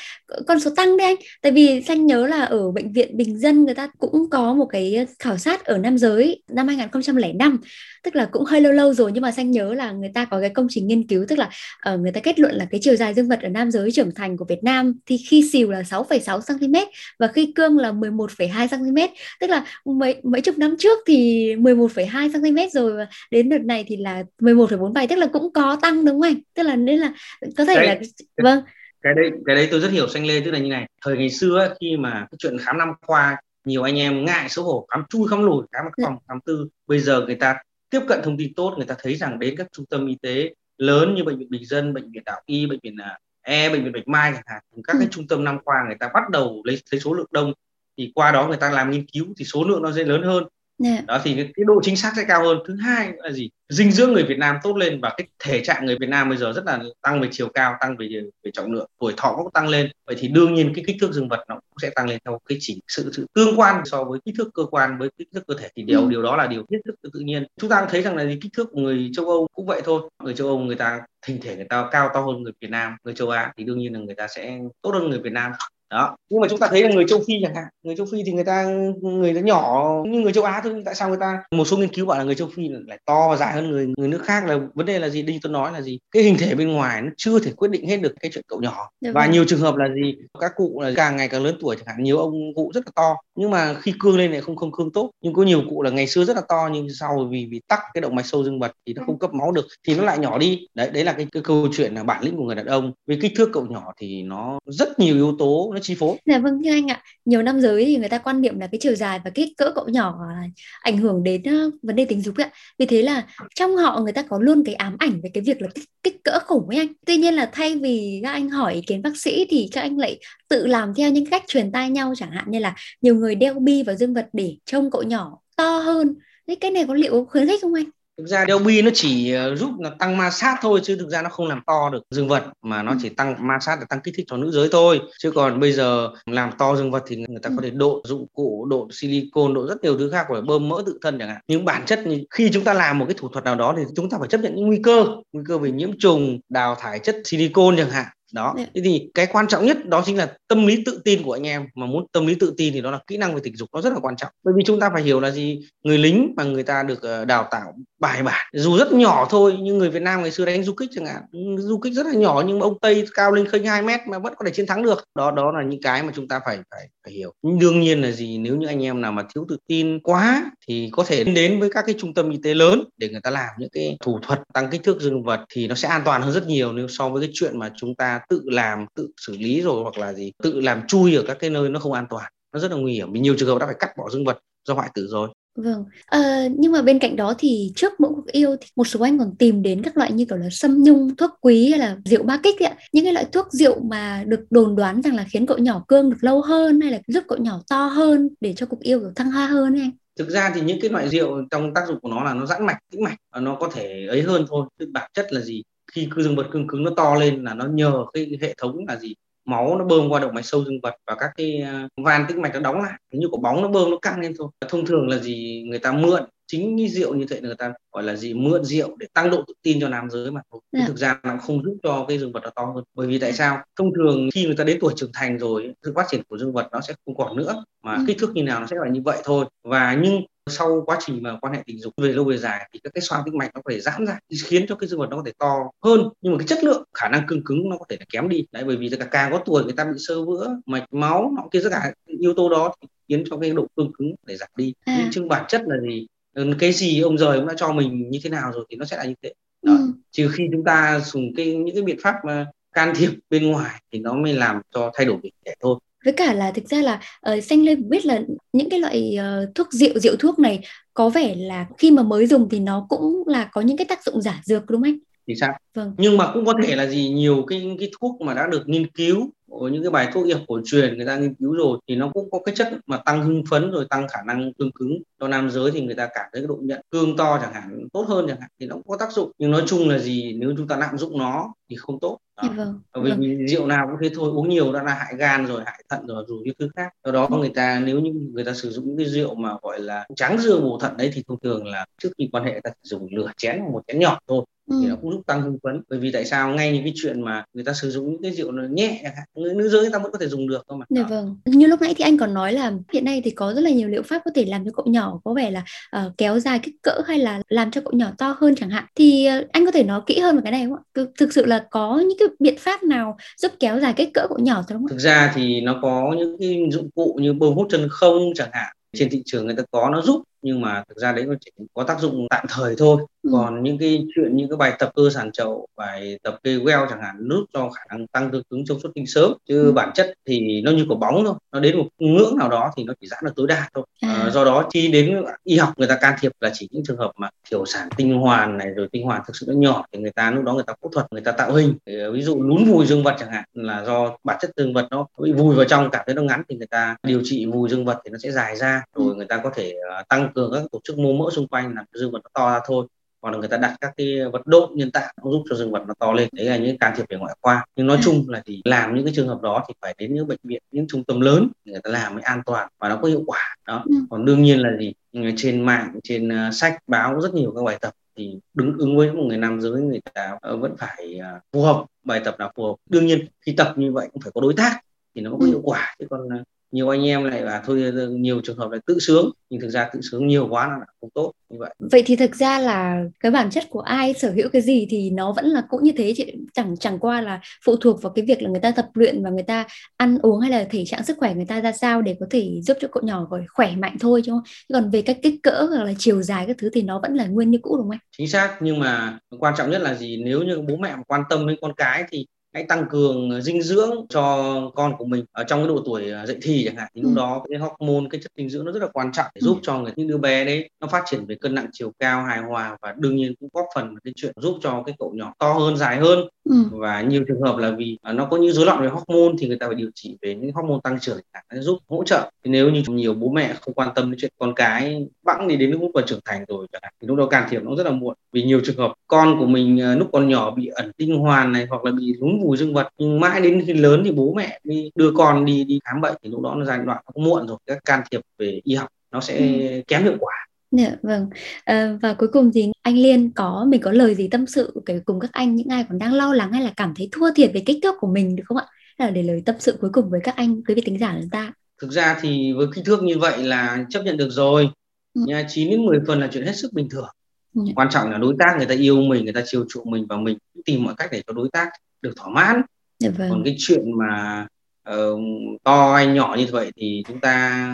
con 0.47 0.59
số 0.59 0.71
tăng 0.75 0.97
đấy 0.97 1.07
anh. 1.07 1.15
Tại 1.41 1.51
vì 1.51 1.81
Xanh 1.81 2.05
nhớ 2.05 2.27
là 2.27 2.41
ở 2.41 2.71
bệnh 2.71 2.91
viện 2.91 3.17
Bình 3.17 3.39
Dân 3.39 3.65
người 3.65 3.75
ta 3.75 3.87
cũng 3.99 4.29
có 4.29 4.53
một 4.53 4.65
cái 4.65 5.07
khảo 5.19 5.37
sát 5.37 5.65
ở 5.65 5.77
nam 5.77 5.97
giới 5.97 6.43
năm 6.49 6.67
2005 6.67 7.59
tức 8.03 8.15
là 8.15 8.29
cũng 8.31 8.45
hơi 8.45 8.61
lâu 8.61 8.71
lâu 8.71 8.93
rồi 8.93 9.11
nhưng 9.11 9.21
mà 9.21 9.31
Xanh 9.31 9.51
nhớ 9.51 9.73
là 9.73 9.91
người 9.91 10.11
ta 10.13 10.25
có 10.25 10.41
cái 10.41 10.49
công 10.49 10.67
trình 10.69 10.87
nghiên 10.87 11.07
cứu 11.07 11.25
tức 11.27 11.39
là 11.39 11.49
ờ, 11.79 11.97
người 11.97 12.11
ta 12.11 12.19
kết 12.19 12.39
luận 12.39 12.55
là 12.55 12.67
cái 12.71 12.79
chiều 12.83 12.95
dài 12.95 13.13
dương 13.13 13.29
vật 13.29 13.39
ở 13.41 13.49
nam 13.49 13.71
giới 13.71 13.91
trưởng 13.91 14.15
thành 14.15 14.37
của 14.37 14.45
Việt 14.45 14.63
Nam 14.63 14.93
thì 15.05 15.17
khi 15.29 15.49
xìu 15.51 15.71
là 15.71 15.81
6,6 15.81 16.41
cm 16.41 16.75
và 17.19 17.27
khi 17.27 17.53
cương 17.55 17.77
là 17.77 17.91
11,2 17.91 18.67
cm 18.67 19.13
tức 19.39 19.49
là 19.49 19.65
mấy 19.85 20.15
mấy 20.23 20.41
chục 20.41 20.57
năm 20.57 20.75
trước 20.79 20.99
thì 21.07 21.55
11,2 21.63 22.29
cm 22.33 22.57
rồi 22.73 22.93
và 22.97 23.07
đến 23.31 23.49
đợt 23.49 23.57
này 23.61 23.83
thì 23.87 23.97
là 23.97 24.23
11,47 24.39 25.07
tức 25.07 25.15
là 25.15 25.27
cũng 25.33 25.53
có 25.53 25.77
tăng 25.81 26.05
đúng 26.05 26.21
không 26.21 26.21
anh? 26.21 26.35
Tức 26.53 26.63
là 26.63 26.75
nên 26.75 26.99
là 26.99 27.13
có 27.57 27.65
thể 27.65 27.75
Đấy. 27.75 27.85
là 27.87 27.99
vâng 28.43 28.63
cái 29.01 29.13
đấy 29.15 29.31
cái 29.45 29.55
đấy 29.55 29.67
tôi 29.71 29.79
rất 29.79 29.91
hiểu 29.91 30.07
xanh 30.07 30.25
lê 30.25 30.39
tức 30.45 30.51
là 30.51 30.59
như 30.59 30.69
này 30.69 30.87
thời 31.05 31.17
ngày 31.17 31.29
xưa 31.29 31.73
khi 31.81 31.97
mà 31.97 32.11
cái 32.31 32.35
chuyện 32.39 32.57
khám 32.57 32.77
năm 32.77 32.89
khoa 33.01 33.37
nhiều 33.65 33.83
anh 33.83 33.95
em 33.99 34.25
ngại 34.25 34.49
xấu 34.49 34.65
hổ 34.65 34.85
khám 34.89 35.03
chui 35.09 35.27
khám 35.27 35.43
lùi 35.45 35.63
khám 35.71 35.85
Dạ. 35.97 36.05
phòng 36.05 36.17
khám 36.27 36.39
tư 36.45 36.67
bây 36.87 36.99
giờ 36.99 37.21
người 37.25 37.35
ta 37.35 37.55
tiếp 37.89 37.99
cận 38.07 38.19
thông 38.23 38.37
tin 38.37 38.53
tốt 38.53 38.73
người 38.77 38.85
ta 38.85 38.95
thấy 38.99 39.15
rằng 39.15 39.39
đến 39.39 39.55
các 39.57 39.67
trung 39.71 39.85
tâm 39.85 40.07
y 40.07 40.15
tế 40.21 40.53
lớn 40.77 41.15
như 41.15 41.23
bệnh 41.23 41.37
viện 41.37 41.49
bình 41.49 41.65
dân 41.65 41.93
bệnh 41.93 42.11
viện 42.11 42.23
đạo 42.25 42.41
y 42.45 42.65
bệnh 42.65 42.79
viện 42.83 42.95
à, 42.97 43.17
e 43.41 43.69
bệnh 43.69 43.83
viện 43.83 43.93
bạch 43.93 44.07
mai 44.07 44.31
chẳng 44.33 44.43
hạn 44.45 44.61
các 44.83 44.93
cái 44.93 45.01
Ừ. 45.01 45.07
trung 45.11 45.27
tâm 45.27 45.43
năm 45.43 45.57
khoa 45.65 45.75
người 45.87 45.95
ta 45.99 46.09
bắt 46.13 46.29
đầu 46.31 46.61
lấy 46.65 46.79
lấy 46.91 47.01
số 47.01 47.13
lượng 47.13 47.27
đông 47.31 47.53
thì 47.97 48.11
qua 48.15 48.31
đó 48.31 48.47
người 48.47 48.57
ta 48.57 48.69
làm 48.71 48.91
nghiên 48.91 49.05
cứu 49.05 49.25
thì 49.37 49.45
số 49.45 49.63
lượng 49.63 49.81
nó 49.81 49.91
sẽ 49.91 50.03
lớn 50.03 50.23
hơn 50.23 50.43
Dạ. 50.83 51.01
đó 51.07 51.21
thì 51.23 51.33
cái, 51.35 51.51
cái 51.55 51.63
độ 51.67 51.81
chính 51.83 51.95
xác 51.95 52.13
sẽ 52.15 52.23
cao 52.27 52.43
hơn. 52.43 52.57
Thứ 52.67 52.75
hai 52.75 53.11
là 53.17 53.31
gì? 53.31 53.49
Dinh 53.69 53.91
dưỡng 53.91 54.13
người 54.13 54.23
Việt 54.23 54.37
Nam 54.37 54.55
tốt 54.63 54.77
lên 54.77 54.99
và 55.01 55.13
cái 55.17 55.27
thể 55.39 55.61
trạng 55.63 55.85
người 55.85 55.97
Việt 55.99 56.09
Nam 56.09 56.29
bây 56.29 56.37
giờ 56.37 56.53
rất 56.53 56.65
là 56.65 56.79
tăng 57.01 57.21
về 57.21 57.27
chiều 57.31 57.49
cao 57.53 57.75
tăng 57.79 57.97
về 57.97 58.07
về 58.43 58.51
trọng 58.53 58.71
lượng. 58.71 58.87
Tuổi 58.99 59.13
thọ 59.17 59.33
cũng 59.37 59.51
tăng 59.53 59.67
lên. 59.67 59.89
Vậy 60.05 60.15
thì 60.19 60.27
đương 60.27 60.53
nhiên 60.53 60.71
cái 60.75 60.83
kích 60.87 60.95
thước 61.01 61.11
dương 61.11 61.27
vật 61.29 61.43
nó 61.47 61.55
cũng 61.55 61.77
sẽ 61.81 61.89
tăng 61.95 62.09
lên 62.09 62.19
theo 62.25 62.39
cái 62.49 62.57
chỉ 62.61 62.81
sự 62.87 63.11
sự 63.13 63.25
tương 63.33 63.59
quan 63.59 63.81
so 63.85 64.03
với 64.03 64.19
kích 64.25 64.35
thước 64.37 64.49
cơ 64.53 64.63
quan 64.71 64.97
với 64.97 65.09
kích 65.17 65.27
thước 65.33 65.47
cơ 65.47 65.53
thể. 65.59 65.69
Thì 65.75 65.83
điều 65.83 66.01
Ừ. 66.01 66.07
điều 66.09 66.21
đó 66.21 66.35
là 66.35 66.47
điều 66.47 66.65
hết 66.71 66.77
sức 66.85 66.95
tự 67.13 67.19
nhiên. 67.19 67.45
Chúng 67.61 67.69
ta 67.69 67.87
thấy 67.89 68.01
rằng 68.01 68.15
là 68.15 68.25
gì, 68.25 68.37
kích 68.41 68.51
thước 68.57 68.67
của 68.71 68.81
người 68.81 69.09
châu 69.13 69.25
Âu 69.25 69.47
cũng 69.53 69.65
vậy 69.65 69.81
thôi. 69.85 70.09
Người 70.23 70.33
châu 70.33 70.47
Âu 70.47 70.59
người 70.59 70.75
ta 70.75 70.99
hình 71.27 71.39
thể 71.41 71.55
người 71.55 71.65
ta 71.69 71.87
cao 71.91 72.09
to 72.13 72.21
hơn 72.21 72.43
người 72.43 72.53
Việt 72.61 72.69
Nam 72.71 72.95
người 73.03 73.13
châu 73.13 73.29
Á 73.29 73.53
thì 73.57 73.63
đương 73.63 73.79
nhiên 73.79 73.93
là 73.93 73.99
người 73.99 74.15
ta 74.15 74.27
sẽ 74.27 74.59
tốt 74.81 74.91
hơn 74.91 75.09
người 75.09 75.19
Việt 75.19 75.33
Nam 75.33 75.51
đó. 75.91 76.15
Nhưng 76.29 76.41
mà 76.41 76.47
chúng 76.47 76.59
ta 76.59 76.67
thấy 76.67 76.83
là 76.83 76.89
người 76.89 77.05
châu 77.07 77.19
phi 77.27 77.33
chẳng 77.43 77.55
hạn 77.55 77.65
người 77.83 77.95
châu 77.95 78.07
phi 78.11 78.23
thì 78.25 78.31
người 78.31 78.43
ta 78.43 78.65
người 79.01 79.33
ta 79.33 79.39
nhỏ 79.39 79.93
như 80.07 80.19
người 80.19 80.33
châu 80.33 80.43
á 80.43 80.61
thôi 80.63 80.81
tại 80.85 80.95
sao 80.95 81.09
người 81.09 81.17
ta 81.21 81.43
một 81.51 81.65
số 81.65 81.77
nghiên 81.77 81.93
cứu 81.93 82.05
bảo 82.05 82.17
là 82.17 82.23
người 82.23 82.35
châu 82.35 82.49
phi 82.55 82.69
lại 82.87 82.99
to 83.05 83.27
và 83.29 83.37
dài 83.37 83.53
hơn 83.53 83.71
người 83.71 83.87
người 83.97 84.07
nước 84.07 84.21
khác 84.23 84.45
là 84.45 84.59
vấn 84.73 84.85
đề 84.85 84.99
là 84.99 85.09
gì? 85.09 85.21
Đi 85.21 85.39
tôi 85.41 85.51
nói 85.51 85.71
là 85.71 85.81
gì? 85.81 85.99
Cái 86.11 86.23
hình 86.23 86.35
thể 86.39 86.55
bên 86.55 86.71
ngoài 86.71 87.01
nó 87.01 87.09
chưa 87.17 87.39
thể 87.39 87.51
quyết 87.51 87.71
định 87.71 87.87
hết 87.87 87.97
được 87.97 88.13
cái 88.19 88.31
chuyện 88.33 88.43
cậu 88.47 88.61
nhỏ. 88.61 88.89
Dạ 89.01 89.11
và 89.13 89.21
vâng. 89.21 89.31
nhiều 89.31 89.45
trường 89.45 89.59
hợp 89.59 89.75
là 89.75 89.89
gì? 89.95 90.15
Các 90.39 90.51
cụ 90.55 90.81
là 90.81 90.91
càng 90.95 91.17
ngày 91.17 91.29
càng 91.29 91.43
lớn 91.43 91.57
tuổi 91.61 91.75
chẳng 91.75 91.87
hạn 91.87 92.03
nhiều 92.03 92.17
ông 92.17 92.33
cụ 92.55 92.71
rất 92.73 92.81
là 92.85 92.91
to. 92.95 93.15
Nhưng 93.35 93.51
mà 93.51 93.73
khi 93.73 93.93
cương 93.99 94.17
lên 94.17 94.31
lại 94.31 94.41
không 94.41 94.55
không 94.55 94.71
cương 94.71 94.91
tốt. 94.91 95.11
Nhưng 95.21 95.33
có 95.33 95.43
nhiều 95.43 95.61
cụ 95.69 95.81
là 95.81 95.89
ngày 95.89 96.07
xưa 96.07 96.23
rất 96.23 96.35
là 96.35 96.41
to 96.47 96.69
nhưng 96.73 96.87
sau 96.99 97.27
vì 97.31 97.47
vì 97.51 97.61
tắc 97.67 97.79
cái 97.93 98.01
động 98.01 98.15
mạch 98.15 98.25
sâu 98.25 98.43
dương 98.43 98.59
vật 98.59 98.71
thì 98.85 98.93
nó 98.93 99.03
không 99.05 99.19
cấp 99.19 99.33
máu 99.33 99.51
được 99.51 99.67
thì 99.87 99.95
nó 99.95 100.03
lại 100.03 100.19
nhỏ 100.19 100.37
đi. 100.37 100.67
Đấy 100.75 100.89
đấy 100.93 101.03
là 101.03 101.13
cái, 101.13 101.27
cái 101.31 101.43
câu 101.43 101.67
chuyện 101.73 101.95
là 101.95 102.03
bản 102.03 102.23
lĩnh 102.23 102.37
của 102.37 102.43
người 102.43 102.55
đàn 102.55 102.65
ông. 102.65 102.93
Với 103.07 103.19
kích 103.21 103.33
thước 103.37 103.49
cậu 103.53 103.65
nhỏ 103.65 103.91
thì 103.97 104.23
nó 104.23 104.59
rất 104.65 104.99
nhiều 104.99 105.15
yếu 105.15 105.35
tố 105.39 105.71
nó 105.73 105.79
chi 105.81 105.95
phối 105.95 106.17
Dạ 106.25 106.39
vâng 106.39 106.61
như 106.61 106.71
anh 106.71 106.87
ạ. 106.87 107.01
Nhiều 107.25 107.41
nam 107.41 107.61
giới 107.61 107.85
thì 107.85 107.97
người 107.97 108.09
ta 108.09 108.17
quan 108.17 108.41
niệm 108.41 108.59
là 108.59 108.67
cái 108.67 108.79
chiều 108.81 108.95
dài 108.95 109.19
và 109.25 109.29
kích 109.29 109.57
cỡ 109.57 109.71
cậu 109.75 109.87
nhỏ 109.87 110.17
là 110.29 110.43
ảnh 110.81 110.97
hưởng 110.97 111.23
đến 111.23 111.43
vấn 111.81 111.95
đề 111.95 112.05
tình 112.05 112.21
dục 112.21 112.35
ạ. 112.37 112.49
Vì 112.79 112.85
thế 112.85 113.01
là 113.01 113.27
trong 113.55 113.75
họ 113.75 113.99
người 113.99 114.13
ta 114.13 114.21
có 114.21 114.39
luôn 114.39 114.63
cái 114.65 114.75
ám 114.75 114.95
ảnh 114.99 115.21
về 115.23 115.29
cái 115.33 115.43
việc 115.43 115.61
là 115.61 115.67
kích, 115.75 115.85
kích 116.03 116.23
cỡ 116.23 116.39
khủng 116.45 116.69
ấy 116.69 116.77
anh. 116.77 116.87
Tuy 117.05 117.17
nhiên 117.17 117.33
là 117.33 117.49
thay 117.53 117.75
vì 117.75 118.19
các 118.23 118.31
anh 118.31 118.49
hỏi 118.49 118.73
ý 118.73 118.81
kiến 118.81 119.01
bác 119.01 119.17
sĩ 119.17 119.45
thì 119.49 119.69
các 119.71 119.81
anh 119.81 119.97
lại 119.97 120.19
tự 120.49 120.67
làm 120.67 120.93
theo 120.95 121.11
những 121.11 121.25
cách 121.25 121.43
truyền 121.47 121.71
tai 121.71 121.89
nhau 121.89 122.13
chẳng 122.17 122.31
hạn 122.31 122.45
như 122.47 122.59
là 122.59 122.75
nhiều 123.01 123.15
người 123.15 123.35
đeo 123.35 123.53
bi 123.53 123.83
vào 123.83 123.95
dương 123.95 124.13
vật 124.13 124.29
để 124.33 124.57
trông 124.65 124.91
cậu 124.91 125.03
nhỏ 125.03 125.37
to 125.57 125.79
hơn. 125.79 126.15
Thế 126.47 126.55
cái 126.55 126.71
này 126.71 126.85
có 126.87 126.93
liệu 126.93 127.11
có 127.11 127.23
khuyến 127.31 127.47
khích 127.47 127.61
không 127.61 127.73
anh? 127.73 127.85
Thực 128.17 128.27
ra 128.27 128.45
đeo 128.45 128.59
bi 128.59 128.81
nó 128.81 128.89
chỉ 128.93 129.33
ờ, 129.33 129.55
giúp 129.55 129.69
là 129.79 129.89
tăng 129.99 130.17
ma 130.17 130.29
sát 130.29 130.57
thôi 130.61 130.79
chứ 130.83 130.95
thực 130.95 131.09
ra 131.09 131.21
nó 131.21 131.29
không 131.29 131.47
làm 131.47 131.61
to 131.67 131.89
được 131.89 132.03
dương 132.09 132.27
vật 132.27 132.43
mà 132.61 132.83
nó 132.83 132.95
chỉ 133.01 133.09
tăng 133.09 133.47
ma 133.47 133.57
sát 133.61 133.77
để 133.79 133.85
tăng 133.89 134.01
kích 134.01 134.13
thích 134.17 134.25
cho 134.29 134.37
nữ 134.37 134.51
giới 134.51 134.69
thôi. 134.71 134.99
Chứ 135.19 135.31
còn 135.31 135.59
bây 135.59 135.71
giờ 135.71 136.09
làm 136.25 136.51
to 136.57 136.75
dương 136.75 136.91
vật 136.91 137.03
thì 137.07 137.15
người 137.15 137.39
ta 137.41 137.49
có 137.57 137.63
thể 137.63 137.69
độ 137.69 138.01
dụng 138.05 138.27
cụ 138.33 138.65
độ 138.69 138.87
silicon 138.91 139.53
độ 139.53 139.67
rất 139.67 139.83
nhiều 139.83 139.97
thứ 139.97 140.11
khác 140.11 140.27
để 140.33 140.41
bơm 140.41 140.69
mỡ 140.69 140.83
tự 140.85 140.99
thân 141.01 141.19
chẳng 141.19 141.29
hạn. 141.29 141.41
Nhưng 141.47 141.65
bản 141.65 141.85
chất 141.85 141.99
khi 142.29 142.49
chúng 142.53 142.63
ta 142.63 142.73
làm 142.73 142.99
một 142.99 143.05
cái 143.07 143.15
thủ 143.17 143.29
thuật 143.29 143.45
nào 143.45 143.55
đó 143.55 143.73
thì 143.77 143.83
chúng 143.95 144.09
ta 144.09 144.17
phải 144.19 144.27
chấp 144.27 144.41
nhận 144.41 144.55
những 144.55 144.67
nguy 144.67 144.79
cơ. 144.83 145.05
Nguy 145.33 145.43
cơ 145.47 145.57
về 145.57 145.71
nhiễm 145.71 145.99
trùng 145.99 146.39
đào 146.49 146.75
thải 146.75 146.99
chất 146.99 147.15
silicon 147.25 147.77
chẳng 147.77 147.89
hạn 147.89 148.05
đó 148.33 148.53
Dạ. 148.57 148.65
thế 148.75 148.81
thì 148.83 149.09
cái 149.13 149.27
quan 149.31 149.47
trọng 149.47 149.65
nhất 149.65 149.85
đó 149.85 150.03
chính 150.05 150.17
là 150.17 150.33
tâm 150.47 150.67
lý 150.67 150.83
tự 150.85 151.01
tin 151.05 151.23
của 151.23 151.33
anh 151.33 151.47
em. 151.47 151.67
Mà 151.75 151.85
muốn 151.85 152.05
tâm 152.11 152.27
lý 152.27 152.35
tự 152.35 152.53
tin 152.57 152.73
thì 152.73 152.81
đó 152.81 152.91
là 152.91 152.99
kỹ 153.07 153.17
năng 153.17 153.35
về 153.35 153.41
tình 153.43 153.55
dục 153.55 153.69
nó 153.73 153.81
rất 153.81 153.93
là 153.93 153.99
quan 154.01 154.15
trọng. 154.15 154.29
Bởi 154.43 154.53
vì 154.57 154.63
chúng 154.65 154.79
ta 154.79 154.89
phải 154.93 155.03
hiểu 155.03 155.19
là 155.19 155.31
gì? 155.31 155.67
Người 155.83 155.97
lính 155.97 156.33
mà 156.37 156.43
người 156.43 156.63
ta 156.63 156.83
được 156.83 157.01
ờ, 157.01 157.25
đào 157.25 157.47
tạo 157.51 157.73
bài 157.99 158.23
bản 158.23 158.47
dù 158.53 158.77
rất 158.77 158.93
nhỏ 158.93 159.27
thôi 159.29 159.57
nhưng 159.61 159.77
người 159.77 159.89
Việt 159.89 160.01
Nam 160.01 160.21
ngày 160.21 160.31
xưa 160.31 160.45
đánh 160.45 160.63
du 160.63 160.73
kích 160.73 160.89
chẳng 160.95 161.05
hạn 161.05 161.21
du 161.57 161.77
kích 161.79 161.93
rất 161.93 162.05
là 162.05 162.13
nhỏ 162.13 162.43
nhưng 162.47 162.59
mà 162.59 162.65
ông 162.65 162.79
Tây 162.81 163.05
cao 163.13 163.31
lên 163.31 163.47
khênh 163.47 163.65
2 163.65 163.81
mét 163.81 163.99
mà 164.07 164.19
vẫn 164.19 164.33
có 164.37 164.45
thể 164.45 164.51
chiến 164.51 164.65
thắng 164.65 164.83
được. 164.83 165.03
Đó 165.15 165.31
đó 165.31 165.51
là 165.51 165.63
những 165.63 165.81
cái 165.81 166.03
mà 166.03 166.11
chúng 166.15 166.27
ta 166.27 166.39
phải 166.45 166.57
phải 166.71 166.89
phải 167.03 167.13
hiểu. 167.13 167.33
Nhưng 167.41 167.59
đương 167.59 167.79
nhiên 167.79 168.01
là 168.01 168.11
gì? 168.11 168.37
Nếu 168.37 168.55
như 168.55 168.67
anh 168.67 168.83
em 168.83 169.01
nào 169.01 169.11
mà 169.11 169.23
thiếu 169.35 169.45
tự 169.49 169.57
tin 169.67 169.99
quá 169.99 170.51
thì 170.67 170.89
có 170.91 171.03
thể 171.03 171.23
đến 171.23 171.59
với 171.59 171.69
các 171.73 171.83
cái 171.85 171.95
trung 171.99 172.13
tâm 172.13 172.29
y 172.29 172.37
tế 172.43 172.53
lớn 172.53 172.83
để 172.97 173.09
người 173.09 173.21
ta 173.23 173.29
làm 173.31 173.49
những 173.59 173.69
cái 173.69 173.97
thủ 174.01 174.19
thuật 174.21 174.39
tăng 174.53 174.69
kích 174.71 174.83
thước 174.83 175.01
dương 175.01 175.23
vật 175.23 175.39
thì 175.53 175.67
nó 175.67 175.75
sẽ 175.75 175.87
an 175.87 176.01
toàn 176.05 176.21
hơn 176.21 176.31
rất 176.31 176.47
nhiều 176.47 176.73
nếu 176.73 176.87
so 176.87 177.09
với 177.09 177.21
cái 177.21 177.31
chuyện 177.33 177.59
mà 177.59 177.71
chúng 177.77 177.95
ta 177.95 178.19
tự 178.29 178.41
làm 178.45 178.85
tự 178.95 179.07
xử 179.27 179.37
lý 179.37 179.61
rồi 179.61 179.83
hoặc 179.83 179.97
là 179.97 180.13
gì 180.13 180.31
tự 180.43 180.59
làm 180.59 180.81
chui 180.87 181.15
ở 181.15 181.23
các 181.27 181.37
cái 181.39 181.49
nơi 181.49 181.69
nó 181.69 181.79
không 181.79 181.93
an 181.93 182.05
toàn 182.09 182.31
nó 182.53 182.59
rất 182.59 182.71
là 182.71 182.77
nguy 182.77 182.93
hiểm. 182.93 183.11
Vì 183.13 183.19
nhiều 183.19 183.35
trường 183.37 183.49
hợp 183.49 183.59
đã 183.59 183.65
phải 183.65 183.75
cắt 183.79 183.89
bỏ 183.97 184.09
dương 184.09 184.25
vật 184.25 184.39
do 184.67 184.73
hoại 184.73 184.89
tử 184.93 185.07
rồi. 185.09 185.29
Vâng, 185.55 185.85
Ờ, 186.05 186.19
nhưng 186.57 186.71
mà 186.71 186.81
bên 186.81 186.99
cạnh 186.99 187.15
đó 187.15 187.33
thì 187.37 187.71
trước 187.75 187.93
mỗi 187.99 188.11
cuộc 188.15 188.25
yêu 188.31 188.55
thì 188.61 188.67
một 188.75 188.83
số 188.87 189.01
anh 189.03 189.19
còn 189.19 189.35
tìm 189.39 189.61
đến 189.61 189.81
các 189.83 189.97
loại 189.97 190.11
như 190.11 190.25
kiểu 190.25 190.37
là 190.37 190.47
sâm 190.51 190.83
nhung, 190.83 191.15
thuốc 191.15 191.29
quý 191.41 191.69
hay 191.69 191.79
là 191.79 191.97
rượu 192.05 192.23
ba 192.23 192.39
kích 192.43 192.59
ạ. 192.59 192.75
Những 192.93 193.03
cái 193.05 193.13
loại 193.13 193.25
thuốc 193.31 193.47
rượu 193.51 193.79
mà 193.83 194.23
được 194.27 194.39
đồn 194.49 194.75
đoán 194.75 195.01
rằng 195.01 195.15
là 195.15 195.25
khiến 195.31 195.45
cậu 195.45 195.57
nhỏ 195.57 195.83
cương 195.87 196.09
được 196.09 196.17
lâu 196.21 196.41
hơn 196.41 196.81
hay 196.81 196.91
là 196.91 196.99
giúp 197.07 197.23
cậu 197.27 197.37
nhỏ 197.37 197.61
to 197.69 197.85
hơn 197.87 198.29
để 198.41 198.53
cho 198.53 198.65
cuộc 198.65 198.79
yêu 198.79 198.99
kiểu 198.99 199.11
thăng 199.15 199.31
hoa 199.31 199.47
hơn 199.47 199.75
anh. 199.79 199.91
thực 200.19 200.29
ra 200.29 200.51
thì 200.55 200.61
những 200.61 200.79
cái 200.81 200.89
loại 200.89 201.09
rượu 201.09 201.41
trong 201.51 201.73
tác 201.73 201.87
dụng 201.87 201.99
của 202.01 202.09
nó 202.09 202.23
là 202.23 202.33
nó 202.33 202.45
giãn 202.45 202.65
mạch 202.65 202.77
tĩnh 202.91 203.03
mạch 203.03 203.17
nó 203.41 203.55
có 203.59 203.69
thể 203.73 204.05
ấy 204.09 204.21
hơn 204.21 204.45
thôi. 204.49 204.65
Tức 204.79 204.89
bản 204.93 205.09
chất 205.13 205.33
là 205.33 205.41
gì 205.41 205.63
khi 205.91 206.09
dương 206.17 206.35
vật 206.35 206.47
cương 206.51 206.67
cứng 206.67 206.83
nó 206.83 206.91
to 206.97 207.15
lên 207.15 207.43
là 207.43 207.53
nó 207.53 207.65
nhờ 207.65 208.05
cái 208.13 208.31
hệ 208.41 208.53
thống 208.57 208.85
là 208.87 208.95
gì? 208.95 209.15
Máu 209.45 209.75
nó 209.79 209.85
bơm 209.85 210.09
qua 210.09 210.19
động 210.19 210.33
mạch 210.33 210.45
sâu 210.45 210.63
dương 210.63 210.79
vật 210.83 210.95
và 211.07 211.15
các 211.19 211.29
cái 211.37 211.61
à, 211.61 211.87
van 212.03 212.25
tĩnh 212.27 212.41
mạch 212.41 212.53
nó 212.53 212.59
đóng 212.59 212.81
lại. 212.81 212.93
Như 213.11 213.27
quả 213.31 213.39
bóng 213.43 213.61
nó 213.61 213.67
bơm 213.67 213.91
nó 213.91 213.97
căng 214.01 214.19
lên 214.19 214.33
thôi. 214.37 214.47
Thông 214.69 214.85
thường 214.85 215.07
là 215.07 215.17
gì? 215.17 215.63
Người 215.67 215.79
ta 215.79 215.91
mượn 215.91 216.23
chính 216.47 216.77
cái 216.77 216.87
rượu 216.87 217.15
như 217.15 217.25
thế 217.29 217.41
người 217.41 217.55
ta 217.55 217.73
gọi 217.91 218.03
là 218.03 218.15
gì? 218.15 218.33
Mượn 218.33 218.63
rượu 218.63 218.95
để 218.97 219.07
tăng 219.13 219.29
độ 219.29 219.43
tự 219.47 219.53
tin 219.63 219.79
cho 219.81 219.89
nam 219.89 220.09
giới 220.09 220.31
mà. 220.31 220.41
Thôi 220.51 220.61
Dạ. 220.71 220.79
Nhưng 220.79 220.87
thực 220.87 220.97
ra 220.97 221.19
nó 221.23 221.37
không 221.37 221.63
giúp 221.63 221.77
cho 221.83 222.05
cái 222.07 222.19
dương 222.19 222.31
vật 222.31 222.39
nó 222.43 222.49
to 222.55 222.65
hơn. 222.75 222.83
Bởi 222.95 223.07
vì 223.07 223.19
tại 223.19 223.33
sao? 223.33 223.63
Thông 223.77 223.93
thường 223.95 224.29
khi 224.33 224.45
người 224.45 224.55
ta 224.55 224.63
đến 224.63 224.77
tuổi 224.81 224.93
trưởng 224.95 225.11
thành 225.13 225.37
rồi 225.39 225.73
sự 225.83 225.93
phát 225.95 226.05
triển 226.11 226.21
của 226.29 226.37
dương 226.37 226.53
vật 226.53 226.67
nó 226.71 226.81
sẽ 226.81 226.93
không 227.05 227.15
còn 227.17 227.35
nữa. 227.37 227.63
Mà 227.83 227.93
Ừ. 227.95 228.03
kích 228.07 228.17
thước 228.19 228.31
như 228.33 228.43
nào 228.43 228.59
nó 228.59 228.67
sẽ 228.67 228.75
là 228.79 228.89
như 228.89 229.01
vậy 229.05 229.17
thôi. 229.23 229.45
Và 229.63 229.97
nhưng 230.03 230.21
sau 230.49 230.83
quá 230.85 230.97
trình 231.05 231.23
mà 231.23 231.37
quan 231.41 231.53
hệ 231.53 231.63
tình 231.65 231.79
dục 231.79 231.93
về 232.01 232.09
lâu 232.13 232.25
về 232.25 232.37
dài 232.37 232.69
thì 232.73 232.79
các 232.83 232.93
cái 232.93 233.01
xoang 233.01 233.21
tĩnh 233.25 233.37
mạch 233.37 233.51
nó 233.55 233.61
có 233.65 233.71
thể 233.71 233.79
giãn 233.79 234.05
ra 234.05 234.19
khiến 234.45 234.65
cho 234.69 234.75
cái 234.75 234.87
dương 234.89 234.99
vật 234.99 235.07
nó 235.09 235.17
có 235.17 235.23
thể 235.25 235.31
to 235.39 235.55
hơn 235.83 236.09
nhưng 236.21 236.33
mà 236.33 236.39
cái 236.39 236.47
chất 236.47 236.63
lượng 236.63 236.83
khả 236.93 237.09
năng 237.09 237.27
cương 237.27 237.43
cứng 237.45 237.69
nó 237.69 237.77
có 237.77 237.85
thể 237.89 237.97
là 237.99 238.05
kém 238.13 238.29
đi 238.29 238.45
đấy 238.51 238.63
bởi 238.67 238.77
vì 238.77 238.89
là 238.89 239.05
càng 239.05 239.31
có 239.31 239.41
tuổi 239.45 239.63
người 239.63 239.73
ta 239.73 239.83
bị 239.85 239.91
sơ 240.07 240.25
vữa 240.25 240.55
mạch 240.65 240.85
máu 240.93 241.33
nọ 241.37 241.43
kia 241.51 241.59
tất 241.63 241.69
cả 241.71 241.91
yếu 242.05 242.33
tố 242.33 242.49
đó 242.49 242.73
thì 242.81 242.87
khiến 243.09 243.23
cho 243.29 243.37
cái 243.37 243.49
độ 243.51 243.67
cương 243.75 243.91
cứng 243.97 244.15
để 244.27 244.37
giảm 244.37 244.49
đi 244.57 244.73
À. 244.85 244.93
nhưng 244.97 245.11
chứ 245.11 245.25
bản 245.29 245.45
chất 245.47 245.61
là 245.65 245.75
gì 245.89 246.07
Ừ, 246.33 246.53
cái 246.59 246.71
gì 246.73 246.99
ông 247.01 247.17
trời 247.17 247.37
cũng 247.39 247.47
đã 247.47 247.53
cho 247.57 247.71
mình 247.73 248.09
như 248.09 248.19
thế 248.23 248.29
nào 248.29 248.51
rồi 248.51 248.65
thì 248.69 248.75
nó 248.75 248.85
sẽ 248.85 248.97
là 248.97 249.05
như 249.05 249.13
thế 249.21 249.33
Ừ. 249.61 249.67
Đó. 249.67 249.77
trừ 250.11 250.29
khi 250.33 250.43
chúng 250.51 250.63
ta 250.63 250.99
dùng 250.99 251.23
cái 251.37 251.55
những 251.55 251.75
cái 251.75 251.83
biện 251.83 251.97
pháp 252.03 252.15
mà 252.25 252.45
can 252.73 252.93
thiệp 252.95 253.09
bên 253.29 253.51
ngoài 253.51 253.81
thì 253.91 253.99
nó 253.99 254.13
mới 254.13 254.33
làm 254.33 254.61
cho 254.73 254.91
thay 254.93 255.05
đổi 255.05 255.17
về 255.23 255.29
thể 255.45 255.53
thôi 255.61 255.79
với 256.05 256.13
cả 256.13 256.33
là 256.33 256.51
thực 256.51 256.69
ra 256.69 256.81
là 256.81 256.99
uh, 257.31 257.43
xanh 257.43 257.65
lê 257.65 257.75
biết 257.75 258.05
là 258.05 258.21
những 258.53 258.69
cái 258.69 258.79
loại 258.79 259.15
ờ, 259.15 259.51
thuốc 259.55 259.67
rượu 259.71 259.99
rượu 259.99 260.15
thuốc 260.15 260.39
này 260.39 260.59
có 260.93 261.09
vẻ 261.09 261.35
là 261.35 261.65
khi 261.77 261.91
mà 261.91 262.03
mới 262.03 262.27
dùng 262.27 262.49
thì 262.49 262.59
nó 262.59 262.85
cũng 262.89 263.23
là 263.25 263.49
có 263.51 263.61
những 263.61 263.77
cái 263.77 263.85
tác 263.85 264.03
dụng 264.03 264.21
giả 264.21 264.41
dược 264.43 264.65
đúng 264.69 264.81
không 264.81 264.91
anh? 264.91 264.97
Thì 265.27 265.35
sao 265.35 265.53
vâng. 265.73 265.95
Nhưng 265.97 266.17
mà 266.17 266.31
cũng 266.33 266.45
có 266.45 266.53
thể 266.63 266.75
là 266.75 266.87
gì 266.87 267.09
nhiều 267.09 267.45
cái 267.47 267.75
cái 267.79 267.91
thuốc 267.99 268.21
mà 268.21 268.33
đã 268.33 268.47
được 268.47 268.63
nghiên 268.65 268.87
cứu 268.87 269.29
ở 269.51 269.67
những 269.69 269.83
cái 269.83 269.91
bài 269.91 270.09
thuốc 270.13 270.25
y 270.25 270.31
học 270.31 270.41
cổ 270.47 270.61
truyền 270.65 270.97
người 270.97 271.05
ta 271.05 271.17
nghiên 271.17 271.35
cứu 271.35 271.53
rồi 271.53 271.79
thì 271.87 271.95
nó 271.95 272.09
cũng 272.13 272.31
có 272.31 272.39
cái 272.45 272.55
chất 272.55 272.69
mà 272.85 272.97
tăng 272.97 273.23
hưng 273.23 273.43
phấn 273.49 273.71
rồi 273.71 273.85
tăng 273.89 274.07
khả 274.07 274.19
năng 274.27 274.53
cương 274.53 274.71
cứng 274.71 275.01
cho 275.19 275.27
nam 275.27 275.49
giới 275.49 275.71
thì 275.71 275.81
người 275.81 275.95
ta 275.95 276.07
cảm 276.13 276.25
thấy 276.33 276.41
cái 276.41 276.47
độ 276.47 276.57
nhận 276.61 276.81
cương 276.91 277.17
to 277.17 277.39
chẳng 277.41 277.53
hạn 277.53 277.87
tốt 277.93 278.05
hơn 278.07 278.25
chẳng 278.27 278.41
hạn 278.41 278.49
thì 278.59 278.67
nó 278.67 278.75
cũng 278.75 278.87
có 278.87 278.97
tác 278.97 279.11
dụng 279.11 279.31
nhưng 279.37 279.51
nói 279.51 279.63
chung 279.67 279.89
là 279.89 279.99
gì 279.99 280.33
nếu 280.33 280.53
chúng 280.57 280.67
ta 280.67 280.77
lạm 280.77 280.97
dụng 280.97 281.17
nó 281.17 281.53
thì 281.69 281.75
không 281.75 281.99
tốt 281.99 282.17
Đó. 282.37 282.43
dạ 282.47 282.53
vâng, 282.57 282.79
vâng. 282.93 283.19
vì 283.19 283.47
rượu 283.47 283.65
nào 283.65 283.87
cũng 283.87 283.97
thế 284.01 284.15
thôi 284.15 284.31
uống 284.33 284.49
nhiều 284.49 284.73
đã 284.73 284.83
là 284.83 284.93
hại 284.93 285.13
gan 285.17 285.45
rồi 285.45 285.61
hại 285.65 285.83
thận 285.89 286.05
rồi 286.07 286.25
dù 286.27 286.41
những 286.45 286.55
thứ 286.59 286.69
khác 286.75 286.93
do 287.05 287.11
đó 287.11 287.27
người 287.31 287.51
ta 287.55 287.81
nếu 287.85 287.99
như 287.99 288.11
người 288.33 288.45
ta 288.45 288.53
sử 288.53 288.69
dụng 288.71 288.85
những 288.87 288.97
cái 288.97 289.05
rượu 289.05 289.35
mà 289.35 289.55
gọi 289.61 289.79
là 289.79 290.05
tráng 290.15 290.37
dương 290.37 290.61
bổ 290.61 290.77
thận 290.79 290.97
đấy 290.97 291.11
thì 291.13 291.23
thông 291.27 291.39
thường 291.39 291.65
là 291.67 291.85
trước 292.01 292.09
khi 292.17 292.29
quan 292.31 292.43
hệ 292.43 292.59
ta 292.63 292.69
chỉ 292.83 292.89
dùng 292.89 293.07
lửa 293.11 293.31
chén 293.37 293.59
hoặc 293.59 293.71
một 293.71 293.81
chén 293.87 293.99
nhỏ 293.99 294.19
thôi 294.27 294.45
thì 294.81 294.87
nó 294.87 294.95
Ừ. 294.95 294.99
cũng 295.01 295.11
giúp 295.11 295.21
tăng 295.27 295.41
hưng 295.41 295.57
phấn 295.63 295.81
bởi 295.89 295.99
vì 295.99 296.11
tại 296.11 296.25
sao 296.25 296.53
ngay 296.55 296.71
những 296.73 296.83
cái 296.83 296.93
chuyện 296.95 297.21
mà 297.21 297.43
người 297.53 297.63
ta 297.63 297.73
sử 297.73 297.91
dụng 297.91 298.11
những 298.11 298.21
cái 298.21 298.31
rượu 298.31 298.51
nó 298.51 298.63
nhẹ 298.71 298.99
chẳng 299.03 299.13
hạn 299.15 299.25
nữ, 299.35 299.53
nữ 299.55 299.69
giới 299.69 299.81
người 299.81 299.91
ta 299.91 299.99
vẫn 299.99 300.11
có 300.11 300.17
thể 300.17 300.27
dùng 300.27 300.47
được 300.47 300.63
thôi 300.69 300.77
mà 300.77 300.85
Dạ 300.89 301.01
Đó. 301.01 301.07
vâng. 301.09 301.37
Như 301.45 301.67
lúc 301.67 301.81
nãy 301.81 301.93
thì 301.97 302.03
anh 302.03 302.17
còn 302.17 302.33
nói 302.33 302.53
là 302.53 302.71
hiện 302.93 303.05
nay 303.05 303.21
thì 303.25 303.31
có 303.31 303.53
rất 303.53 303.61
là 303.61 303.69
nhiều 303.69 303.87
liệu 303.87 304.01
pháp 304.03 304.21
có 304.25 304.31
thể 304.35 304.45
làm 304.45 304.65
cho 304.65 304.71
cậu 304.75 304.85
nhỏ 304.89 305.19
có 305.23 305.33
vẻ 305.33 305.51
là 305.51 305.63
ờ, 305.91 306.11
kéo 306.17 306.39
dài 306.39 306.59
kích 306.63 306.75
cỡ 306.83 307.01
hay 307.05 307.19
là 307.19 307.41
làm 307.49 307.71
cho 307.71 307.81
cậu 307.81 307.93
nhỏ 307.93 308.11
to 308.17 308.35
hơn 308.39 308.55
chẳng 308.55 308.69
hạn. 308.69 308.85
Thì 308.95 309.25
ờ, 309.25 309.43
anh 309.51 309.65
có 309.65 309.71
thể 309.71 309.83
nói 309.83 310.01
kỹ 310.05 310.19
hơn 310.19 310.35
về 310.35 310.41
cái 310.43 310.51
này 310.51 310.65
không 310.69 310.77
ạ? 310.77 310.81
Thực- 311.19 311.33
sự 311.33 311.45
là 311.45 311.65
có 311.71 311.99
những 311.99 312.17
cái 312.19 312.27
biện 312.39 312.55
pháp 312.59 312.83
nào 312.83 313.17
giúp 313.37 313.51
kéo 313.59 313.79
dài 313.79 313.93
kích 313.97 314.09
cỡ 314.13 314.25
cậu 314.29 314.37
nhỏ 314.41 314.63
đúng 314.69 314.79
không 314.79 314.87
thực 314.89 314.99
ra 314.99 315.31
thì 315.35 315.61
nó 315.61 315.79
có 315.81 316.15
những 316.17 316.35
cái 316.39 316.67
dụng 316.71 316.89
cụ 316.95 317.17
như 317.21 317.33
bơm 317.33 317.53
hút 317.53 317.67
chân 317.71 317.87
không 317.91 318.19
chẳng 318.35 318.49
hạn 318.53 318.75
trên 318.97 319.09
thị 319.09 319.21
trường 319.25 319.45
người 319.45 319.55
ta 319.55 319.63
có 319.71 319.89
nó 319.89 320.01
giúp 320.01 320.23
nhưng 320.41 320.61
mà 320.61 320.83
thực 320.89 320.97
ra 320.97 321.11
đấy 321.11 321.25
nó 321.25 321.33
chỉ 321.41 321.51
có 321.73 321.83
tác 321.83 321.99
dụng 321.99 322.27
tạm 322.29 322.45
thời 322.49 322.75
thôi. 322.77 322.97
Ừ. 323.23 323.29
còn 323.33 323.63
những 323.63 323.77
cái 323.77 324.05
chuyện 324.15 324.35
những 324.35 324.49
cái 324.49 324.57
bài 324.57 324.73
tập 324.79 324.91
cơ 324.95 325.09
sàn 325.09 325.31
chậu 325.31 325.67
bài 325.77 326.19
tập 326.23 326.37
cây 326.43 326.59
queo 326.63 326.87
chẳng 326.89 327.01
hạn 327.01 327.27
giúp 327.29 327.45
cho 327.53 327.69
khả 327.69 327.81
năng 327.89 328.07
tăng 328.07 328.31
cơ 328.31 328.41
cứng 328.49 328.65
trong 328.65 328.79
xuất 328.79 328.89
tinh 328.95 329.07
sớm. 329.07 329.33
Chứ 329.47 329.63
Ừ. 329.65 329.71
bản 329.71 329.91
chất 329.95 330.13
thì 330.27 330.61
nó 330.61 330.71
như 330.71 330.85
quả 330.89 330.97
bóng 330.97 331.23
thôi. 331.25 331.35
Nó 331.51 331.59
đến 331.59 331.77
một 331.77 331.87
ngưỡng 331.99 332.37
nào 332.37 332.49
đó 332.49 332.71
thì 332.77 332.83
nó 332.83 332.93
chỉ 333.01 333.07
giãn 333.07 333.19
được 333.25 333.31
tối 333.35 333.47
đa 333.47 333.69
thôi. 333.73 333.85
À. 334.01 334.19
Ờ, 334.23 334.29
do 334.29 334.45
đó 334.45 334.69
khi 334.73 334.87
đến 334.87 335.23
y 335.43 335.57
học 335.57 335.73
người 335.77 335.87
ta 335.87 335.97
can 336.01 336.13
thiệp 336.21 336.31
là 336.39 336.51
chỉ 336.53 336.67
những 336.71 336.83
trường 336.87 336.97
hợp 336.97 337.11
mà 337.17 337.29
thiểu 337.49 337.65
sản 337.65 337.89
tinh 337.97 338.13
hoàn 338.19 338.57
này 338.57 338.67
rồi 338.69 338.87
tinh 338.91 339.03
hoàn 339.05 339.21
thực 339.27 339.35
sự 339.35 339.45
nó 339.49 339.53
nhỏ 339.53 339.85
thì 339.93 339.99
người 339.99 340.11
ta 340.11 340.31
lúc 340.31 340.43
đó 340.43 340.53
người 340.53 340.63
ta 340.67 340.73
phẫu 340.81 340.91
thuật 340.91 341.05
người 341.11 341.21
ta 341.21 341.31
tạo 341.31 341.53
hình. 341.53 341.73
Thì, 341.85 341.99
ờ, 341.99 342.11
ví 342.11 342.21
dụ 342.21 342.43
lún 342.43 342.65
vùi 342.71 342.85
dương 342.85 343.03
vật 343.03 343.15
chẳng 343.19 343.31
hạn 343.31 343.43
là 343.53 343.83
do 343.85 344.17
bản 344.23 344.37
chất 344.41 344.51
dương 344.57 344.73
vật 344.73 344.87
nó 344.91 345.07
bị 345.21 345.31
vùi 345.31 345.55
vào 345.55 345.65
trong 345.65 345.89
cảm 345.91 346.03
thấy 346.05 346.15
nó 346.15 346.21
ngắn 346.21 346.43
thì 346.49 346.55
người 346.55 346.67
ta 346.67 346.95
điều 347.03 347.21
trị 347.23 347.45
vùi 347.45 347.69
dương 347.69 347.85
vật 347.85 347.97
thì 348.05 348.09
nó 348.11 348.17
sẽ 348.17 348.31
dài 348.31 348.55
ra. 348.55 348.83
Rồi 348.95 349.15
người 349.15 349.25
ta 349.25 349.37
có 349.37 349.51
thể 349.55 349.73
ờ, 349.89 350.03
tăng 350.31 350.35
cường 350.35 350.51
các 350.53 350.71
tổ 350.71 350.79
chức 350.83 350.97
mô 350.99 351.13
mỡ 351.13 351.25
xung 351.31 351.47
quanh 351.47 351.73
làm 351.75 351.85
dương 351.93 352.11
vật 352.11 352.19
nó 352.23 352.29
to 352.33 352.51
ra 352.51 352.59
thôi. 352.65 352.87
Hoặc 353.21 353.31
là 353.31 353.37
người 353.37 353.47
ta 353.47 353.57
đặt 353.57 353.75
các 353.81 353.91
cái 353.97 354.15
vật 354.33 354.41
độn 354.47 354.69
nhân 354.75 354.91
tạo 354.91 355.13
nó 355.23 355.31
giúp 355.31 355.43
cho 355.49 355.55
dương 355.55 355.71
vật 355.71 355.83
nó 355.87 355.93
to 355.99 356.11
lên. 356.13 356.29
Đấy 356.31 356.45
là 356.45 356.57
những 356.57 356.77
can 356.77 356.93
thiệp 356.97 357.05
về 357.09 357.17
ngoại 357.17 357.35
khoa. 357.41 357.65
Nhưng 357.75 357.87
nói 357.87 357.97
À. 357.97 358.01
chung 358.05 358.25
là 358.29 358.41
thì 358.45 358.61
làm 358.65 358.95
những 358.95 359.05
cái 359.05 359.13
trường 359.15 359.27
hợp 359.27 359.41
đó 359.41 359.63
thì 359.67 359.73
phải 359.81 359.95
đến 359.97 360.13
những 360.15 360.27
bệnh 360.27 360.39
viện 360.43 360.61
những 360.71 360.85
trung 360.89 361.03
tâm 361.03 361.21
lớn 361.21 361.47
người 361.65 361.79
ta 361.83 361.91
làm 361.91 362.13
mới 362.13 362.23
an 362.23 362.41
toàn 362.45 362.69
và 362.79 362.89
nó 362.89 362.99
có 363.01 363.07
hiệu 363.07 363.23
quả. 363.25 363.55
Đó. 363.67 363.83
Ừ. 363.85 363.95
còn 364.09 364.25
đương 364.25 364.43
nhiên 364.43 364.59
là 364.59 364.69
gì? 364.79 364.93
Trên 365.37 365.61
mạng 365.65 365.99
trên 366.03 366.29
ờ, 366.29 366.51
sách 366.51 366.77
báo 366.87 367.19
rất 367.21 367.33
nhiều 367.33 367.53
các 367.55 367.63
bài 367.63 367.77
tập 367.81 367.93
thì 368.17 368.39
đứng 368.53 368.77
ứng 368.77 368.97
với 368.97 369.11
một 369.11 369.23
người 369.27 369.37
nam 369.37 369.61
giới 369.61 369.81
người 369.81 370.01
ta 370.13 370.37
ờ, 370.41 370.57
vẫn 370.57 370.75
phải 370.77 371.17
ờ, 371.23 371.39
phù 371.53 371.61
hợp. 371.61 371.85
Bài 372.03 372.21
tập 372.25 372.35
nào 372.39 372.51
phù 372.55 372.63
hợp? 372.63 372.75
Đương 372.89 373.05
nhiên 373.05 373.25
khi 373.41 373.53
tập 373.57 373.73
như 373.77 373.91
vậy 373.91 374.07
cũng 374.13 374.21
phải 374.21 374.31
có 374.35 374.41
đối 374.41 374.53
tác 374.53 374.79
thì 375.15 375.21
nó 375.21 375.29
mới 375.29 375.39
có 375.39 375.45
Ừ. 375.45 375.49
hiệu 375.49 375.61
quả. 375.63 375.95
Chứ 375.99 376.05
còn 376.09 376.29
ờ, 376.29 376.43
nhiều 376.71 376.89
anh 376.89 377.05
em 377.07 377.23
lại 377.23 377.41
là 377.41 377.61
thôi 377.65 377.91
nhiều 378.11 378.41
trường 378.43 378.57
hợp 378.57 378.71
là 378.71 378.77
tự 378.85 378.99
sướng 378.99 379.31
nhưng 379.49 379.61
thực 379.61 379.69
ra 379.69 379.89
tự 379.93 379.99
sướng 380.11 380.27
nhiều 380.27 380.47
quá 380.49 380.67
là 380.67 380.85
không 381.01 381.09
tốt 381.13 381.31
như 381.49 381.57
vậy 381.59 381.75
Vậy 381.91 382.03
thì 382.05 382.15
thực 382.15 382.35
ra 382.35 382.59
là 382.59 383.03
cái 383.19 383.31
bản 383.31 383.49
chất 383.51 383.63
của 383.69 383.79
ai 383.79 384.13
sở 384.13 384.31
hữu 384.31 384.49
cái 384.49 384.61
gì 384.61 384.87
thì 384.89 385.09
nó 385.09 385.33
vẫn 385.33 385.45
là 385.45 385.63
cũng 385.69 385.83
như 385.83 385.91
thế 385.97 386.13
chị 386.17 386.33
chẳng 386.53 386.75
chẳng 386.79 386.99
qua 386.99 387.21
là 387.21 387.39
phụ 387.65 387.75
thuộc 387.75 388.01
vào 388.01 388.13
cái 388.15 388.25
việc 388.25 388.41
là 388.41 388.49
người 388.49 388.61
ta 388.61 388.71
tập 388.71 388.85
luyện 388.93 389.23
và 389.23 389.29
người 389.29 389.43
ta 389.43 389.65
ăn 389.97 390.17
uống 390.21 390.39
hay 390.39 390.51
là 390.51 390.65
thể 390.69 390.83
trạng 390.85 391.03
sức 391.03 391.17
khỏe 391.19 391.33
người 391.33 391.45
ta 391.45 391.61
ra 391.61 391.71
sao 391.71 392.01
để 392.01 392.15
có 392.19 392.25
thể 392.29 392.61
giúp 392.61 392.77
cho 392.81 392.87
cậu 392.91 393.03
nhỏ 393.03 393.27
khỏe 393.53 393.75
mạnh 393.75 393.97
thôi 393.99 394.21
chứ 394.25 394.31
không? 394.31 394.41
Chứ 394.69 394.73
còn 394.73 394.89
về 394.89 395.01
các 395.01 395.17
kích 395.23 395.35
cỡ 395.43 395.67
hoặc 395.69 395.83
là 395.83 395.93
chiều 395.97 396.21
dài 396.21 396.45
các 396.47 396.55
thứ 396.59 396.69
thì 396.73 396.81
nó 396.81 396.99
vẫn 396.99 397.15
là 397.15 397.25
nguyên 397.25 397.51
như 397.51 397.57
cũ 397.61 397.77
đúng 397.77 397.85
không 397.85 397.91
anh? 397.91 397.99
chính 398.17 398.27
xác 398.27 398.57
nhưng 398.61 398.79
mà 398.79 399.19
quan 399.39 399.53
trọng 399.57 399.69
nhất 399.71 399.81
là 399.81 399.93
gì 399.95 400.21
nếu 400.25 400.43
như 400.43 400.61
bố 400.61 400.77
mẹ 400.77 400.95
quan 401.07 401.21
tâm 401.29 401.47
đến 401.47 401.57
con 401.61 401.73
cái 401.77 402.03
thì 402.11 402.25
hãy 402.53 402.63
tăng 402.63 402.85
cường 402.89 403.41
dinh 403.41 403.61
dưỡng 403.61 404.05
cho 404.09 404.53
con 404.75 404.97
của 404.97 405.05
mình 405.05 405.25
ở 405.31 405.43
trong 405.43 405.59
cái 405.59 405.67
độ 405.67 405.81
tuổi 405.85 406.03
dậy 406.27 406.37
thì 406.41 406.63
chẳng 406.65 406.75
hạn 406.75 406.87
thì 406.95 407.01
lúc 407.01 407.11
Ừ. 407.11 407.17
đó 407.17 407.45
cái 407.49 407.59
hormone 407.59 408.09
cái 408.09 408.21
chất 408.23 408.31
dinh 408.37 408.49
dưỡng 408.49 408.65
nó 408.65 408.71
rất 408.71 408.81
là 408.81 408.87
quan 408.93 409.11
trọng 409.11 409.25
để 409.35 409.39
Ừ. 409.41 409.45
giúp 409.45 409.57
cho 409.61 409.79
người 409.79 409.91
những 409.95 410.07
đứa 410.07 410.17
bé 410.17 410.45
đấy 410.45 410.69
nó 410.81 410.87
phát 410.87 411.03
triển 411.05 411.25
về 411.25 411.35
cân 411.35 411.55
nặng 411.55 411.67
chiều 411.71 411.91
cao 411.99 412.23
hài 412.23 412.39
hòa 412.39 412.77
và 412.81 412.95
đương 412.97 413.15
nhiên 413.15 413.33
cũng 413.39 413.49
góp 413.53 413.65
phần 413.75 413.95
cái 414.03 414.13
chuyện 414.15 414.33
giúp 414.41 414.57
cho 414.61 414.83
cái 414.85 414.95
cậu 414.99 415.11
nhỏ 415.15 415.33
to 415.39 415.53
hơn 415.53 415.77
dài 415.77 415.97
hơn 415.97 416.19
Ừ. 416.49 416.55
và 416.71 417.01
nhiều 417.01 417.23
trường 417.27 417.41
hợp 417.41 417.57
là 417.57 417.71
vì 417.77 417.97
à, 418.01 418.13
nó 418.13 418.25
có 418.25 418.37
những 418.37 418.51
rối 418.53 418.65
loạn 418.65 418.81
về 418.81 418.87
hormone 418.87 419.35
thì 419.39 419.47
người 419.47 419.57
ta 419.59 419.67
phải 419.67 419.75
điều 419.75 419.89
trị 419.95 420.17
về 420.21 420.35
những 420.35 420.51
hormone 420.51 420.79
tăng 420.83 420.99
trưởng 420.99 421.15
chẳng 421.15 421.25
hạn, 421.33 421.43
để 421.53 421.59
giúp 421.61 421.77
hỗ 421.89 422.03
trợ 422.03 422.31
thì 422.43 422.51
nếu 422.51 422.69
như 422.69 422.83
nhiều 422.87 423.13
bố 423.13 423.29
mẹ 423.29 423.53
không 423.61 423.73
quan 423.73 423.89
tâm 423.95 424.11
đến 424.11 424.19
chuyện 424.21 424.31
con 424.39 424.53
cái 424.55 425.07
bẵng 425.25 425.47
đi 425.47 425.55
đến 425.55 425.71
lúc 425.71 425.91
mà 425.93 426.01
trưởng 426.05 426.19
thành 426.25 426.45
rồi 426.47 426.67
chẳng 426.71 426.79
hạn, 426.83 426.93
thì 427.01 427.07
lúc 427.07 427.17
đó 427.17 427.25
can 427.25 427.47
thiệp 427.49 427.63
nó 427.63 427.75
rất 427.75 427.83
là 427.85 427.91
muộn 427.91 428.15
vì 428.33 428.43
nhiều 428.43 428.61
trường 428.63 428.77
hợp 428.77 428.93
con 429.07 429.39
của 429.39 429.45
mình 429.45 429.81
à, 429.81 429.95
lúc 429.95 430.09
còn 430.13 430.29
nhỏ 430.29 430.51
bị 430.51 430.67
ẩn 430.67 430.91
tinh 430.97 431.15
hoàn 431.19 431.51
này 431.51 431.65
hoặc 431.69 431.85
là 431.85 431.91
bị 431.91 432.13
lún 432.19 432.39
vùi 432.43 432.57
dương 432.57 432.73
vật 432.73 432.89
nhưng 432.97 433.19
mãi 433.19 433.41
đến 433.41 433.63
khi 433.67 433.73
lớn 433.73 434.01
thì 434.05 434.11
bố 434.11 434.33
mẹ 434.33 434.59
đi 434.63 434.91
đưa 434.95 435.11
con 435.17 435.45
đi 435.45 435.63
đi 435.63 435.79
khám 435.85 436.01
bệnh 436.01 436.15
thì 436.23 436.29
lúc 436.29 436.41
đó 436.41 436.55
nó 436.55 436.65
giai 436.65 436.77
đoạn 436.77 437.03
nó 437.15 437.23
muộn 437.23 437.47
rồi 437.47 437.57
các 437.65 437.77
can 437.85 438.01
thiệp 438.11 438.21
về 438.37 438.59
y 438.63 438.75
học 438.75 438.87
nó 439.11 439.21
sẽ 439.21 439.37
Ừ. 439.39 439.81
kém 439.87 440.03
hiệu 440.03 440.15
quả 440.19 440.33
Dạ, 440.71 440.91
vâng. 441.03 441.29
Ờ, 441.65 441.97
và 442.01 442.13
cuối 442.13 442.29
cùng 442.33 442.51
thì 442.53 442.71
anh 442.81 442.95
Liên 442.97 443.31
có 443.35 443.65
mình 443.67 443.81
có 443.81 443.91
lời 443.91 444.15
gì 444.15 444.27
tâm 444.27 444.47
sự 444.47 444.81
kể 444.85 444.99
cùng 445.05 445.19
các 445.19 445.31
anh 445.31 445.55
những 445.55 445.67
ai 445.67 445.85
còn 445.89 445.99
đang 445.99 446.13
lo 446.13 446.33
lắng 446.33 446.51
hay 446.53 446.61
là 446.63 446.73
cảm 446.77 446.93
thấy 446.97 447.09
thua 447.11 447.31
thiệt 447.35 447.51
về 447.53 447.63
kích 447.65 447.77
thước 447.83 447.95
của 447.99 448.07
mình 448.07 448.35
được 448.35 448.43
không 448.45 448.57
ạ? 448.57 448.65
Là 448.97 449.09
để 449.09 449.23
lời 449.23 449.43
tâm 449.45 449.55
sự 449.59 449.77
cuối 449.81 449.89
cùng 449.93 450.09
với 450.09 450.19
các 450.23 450.35
anh 450.35 450.61
quý 450.67 450.75
vị 450.75 450.81
tính 450.85 450.99
giả 450.99 451.11
của 451.13 451.19
chúng 451.21 451.29
ta. 451.29 451.53
thực 451.81 451.91
ra 451.91 452.17
thì 452.21 452.53
với 452.53 452.67
kích 452.75 452.85
thước 452.85 453.03
như 453.03 453.17
vậy 453.17 453.43
là 453.43 453.85
chấp 453.89 454.01
nhận 454.03 454.17
được 454.17 454.29
rồi 454.29 454.69
Ừ. 455.13 455.21
nha 455.27 455.45
9 455.49 455.69
đến 455.69 455.85
10 455.85 455.99
phần 456.07 456.19
là 456.19 456.29
chuyện 456.33 456.45
hết 456.45 456.55
sức 456.55 456.73
bình 456.73 456.89
thường 456.89 457.07
Ừ. 457.55 457.61
quan 457.75 457.87
trọng 457.91 458.11
là 458.11 458.17
đối 458.17 458.35
tác 458.39 458.55
người 458.57 458.65
ta 458.65 458.75
yêu 458.75 459.01
mình 459.01 459.23
người 459.23 459.33
ta 459.33 459.41
chiều 459.45 459.65
chuộng 459.69 459.91
mình 459.91 460.05
và 460.09 460.17
mình 460.17 460.37
tìm 460.65 460.83
mọi 460.83 460.93
cách 460.97 461.09
để 461.11 461.21
cho 461.27 461.33
đối 461.33 461.49
tác 461.53 461.69
được 462.01 462.13
thỏa 462.15 462.29
mãn. 462.29 462.61
Dạ 462.99 463.09
còn 463.17 463.29
vâng. 463.29 463.41
cái 463.45 463.55
chuyện 463.59 463.97
mà 463.97 464.47
ờ, 464.83 465.15
to 465.63 465.93
hay 465.95 466.07
nhỏ 466.07 466.35
như 466.37 466.45
vậy 466.51 466.71
thì 466.75 467.03
chúng 467.07 467.19
ta 467.19 467.67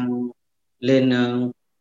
lên 0.79 1.09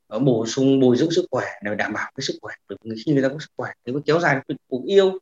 ờ, 0.08 0.18
bổ 0.18 0.46
sung 0.46 0.80
bồi 0.80 0.96
dưỡng 0.96 1.10
sức 1.10 1.24
khỏe 1.30 1.44
để 1.62 1.74
đảm 1.74 1.92
bảo 1.92 2.10
cái 2.14 2.22
sức 2.22 2.34
khỏe. 2.42 2.54
Bởi 2.68 2.78
vì 2.84 3.02
khi 3.06 3.12
người 3.12 3.22
ta 3.22 3.28
có 3.28 3.38
sức 3.38 3.50
khỏe 3.56 3.70
thì 3.86 3.92
mới 3.92 4.02
kéo 4.06 4.20
dài 4.20 4.40
cái 4.48 4.56
cuộc 4.68 4.84
yêu. 4.86 5.18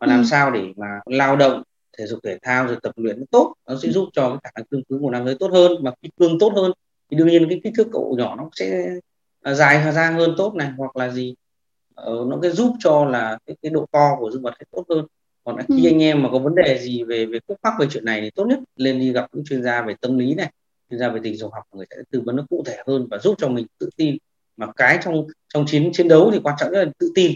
Và 0.00 0.06
làm 0.06 0.20
Ừ. 0.20 0.24
sao 0.24 0.50
để 0.50 0.64
mà 0.76 1.00
lao 1.06 1.36
động 1.36 1.62
thể 1.98 2.06
dục 2.06 2.18
thể 2.24 2.38
thao 2.42 2.66
rồi 2.66 2.76
tập 2.82 2.92
luyện 2.96 3.18
nó 3.20 3.24
tốt 3.30 3.54
nó 3.68 3.76
sẽ 3.82 3.88
giúp 3.90 4.08
cho 4.12 4.28
cái 4.30 4.38
khả 4.44 4.50
năng 4.54 4.64
cương 4.64 4.84
cứng 4.84 5.02
của 5.02 5.10
nam 5.10 5.24
giới 5.24 5.36
tốt 5.40 5.50
hơn 5.52 5.72
mà 5.82 5.90
khi 6.02 6.08
cương 6.18 6.38
tốt 6.38 6.52
hơn. 6.56 6.72
Thì 7.10 7.16
đương 7.16 7.28
nhiên 7.28 7.46
cái 7.48 7.60
kích 7.64 7.72
thước 7.76 7.88
cậu 7.92 8.14
nhỏ 8.18 8.36
nó 8.36 8.48
sẽ 8.52 8.90
à, 9.42 9.54
dài 9.54 9.92
ra 9.92 10.10
hơn 10.10 10.34
tốt 10.36 10.54
này. 10.54 10.70
Hoặc 10.76 10.96
là 10.96 11.10
gì 11.10 11.34
ờ, 11.94 12.24
nó 12.28 12.38
sẽ 12.42 12.50
giúp 12.50 12.72
cho 12.78 13.04
là 13.04 13.38
cái, 13.46 13.56
cái 13.62 13.70
độ 13.70 13.86
to 13.92 14.16
của 14.20 14.30
dương 14.30 14.42
vật 14.42 14.54
sẽ 14.58 14.64
tốt 14.72 14.84
hơn 14.88 15.06
còn 15.48 15.56
khi 15.76 15.84
Ừ. 15.84 15.88
anh 15.88 16.02
em 16.02 16.22
mà 16.22 16.28
có 16.32 16.38
vấn 16.38 16.54
đề 16.54 16.78
gì 16.78 17.02
về 17.02 17.26
về 17.26 17.38
khúc 17.48 17.58
mắc 17.62 17.72
về 17.80 17.86
chuyện 17.90 18.04
này 18.04 18.20
thì 18.20 18.30
tốt 18.30 18.44
nhất 18.44 18.58
lên 18.76 18.98
đi 19.00 19.12
gặp 19.12 19.26
những 19.32 19.44
chuyên 19.44 19.62
gia 19.62 19.82
về 19.82 19.94
tâm 20.00 20.18
lý 20.18 20.34
này 20.34 20.50
chuyên 20.90 21.00
gia 21.00 21.08
về 21.08 21.20
tình 21.22 21.36
dục 21.36 21.52
học 21.52 21.62
người 21.74 21.86
sẽ 21.90 21.96
tư 22.10 22.22
vấn 22.26 22.36
nó 22.36 22.46
cụ 22.50 22.62
thể 22.66 22.76
hơn 22.86 23.06
và 23.10 23.18
giúp 23.18 23.34
cho 23.38 23.48
mình 23.48 23.66
tự 23.78 23.90
tin 23.96 24.16
mà 24.56 24.66
cái 24.76 24.98
trong 25.04 25.26
trong 25.54 25.64
chiến 25.66 25.90
chiến 25.92 26.08
đấu 26.08 26.30
thì 26.34 26.40
quan 26.42 26.54
trọng 26.58 26.72
nhất 26.72 26.84
là 26.84 26.90
tự 26.98 27.10
tin 27.14 27.32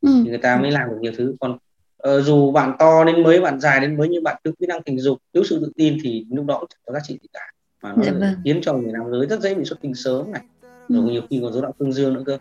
Ừ. 0.00 0.08
thì 0.24 0.30
người 0.30 0.38
ta 0.38 0.56
mới 0.56 0.70
làm 0.70 0.88
được 0.90 0.96
nhiều 1.00 1.12
thứ 1.16 1.34
còn 1.40 1.58
ờ, 1.96 2.20
dù 2.22 2.52
bạn 2.52 2.72
to 2.78 3.04
đến 3.04 3.22
mấy 3.22 3.40
bạn 3.40 3.60
dài 3.60 3.80
đến 3.80 3.96
mấy 3.96 4.08
nhưng 4.08 4.22
bạn 4.22 4.36
thiếu 4.44 4.54
kỹ 4.60 4.66
năng 4.66 4.82
tình 4.82 5.00
dục 5.00 5.18
thiếu 5.34 5.44
sự 5.44 5.58
tự 5.60 5.72
tin 5.76 5.98
thì 6.02 6.26
lúc 6.30 6.46
đó 6.46 6.58
cũng 6.60 6.68
chẳng 6.70 6.80
có 6.86 6.92
giá 6.94 7.00
trị 7.02 7.18
gì 7.22 7.28
cả 7.32 7.40
mà 7.82 7.92
nó 7.96 8.04
Dạ 8.04 8.12
vâng. 8.12 8.34
khiến 8.44 8.60
cho 8.62 8.72
người 8.72 8.92
nam 8.92 9.02
giới 9.12 9.26
rất 9.26 9.40
dễ 9.40 9.54
bị 9.54 9.64
xuất 9.64 9.80
tinh 9.80 9.94
sớm 9.94 10.32
này 10.32 10.42
Ừ. 10.88 10.94
rồi 10.94 11.04
nhiều 11.12 11.22
khi 11.30 11.40
còn 11.42 11.52
rối 11.52 11.62
loạn 11.62 11.72
cương 11.78 11.92
dương 11.92 12.14
nữa 12.14 12.22
cơ 12.26 12.38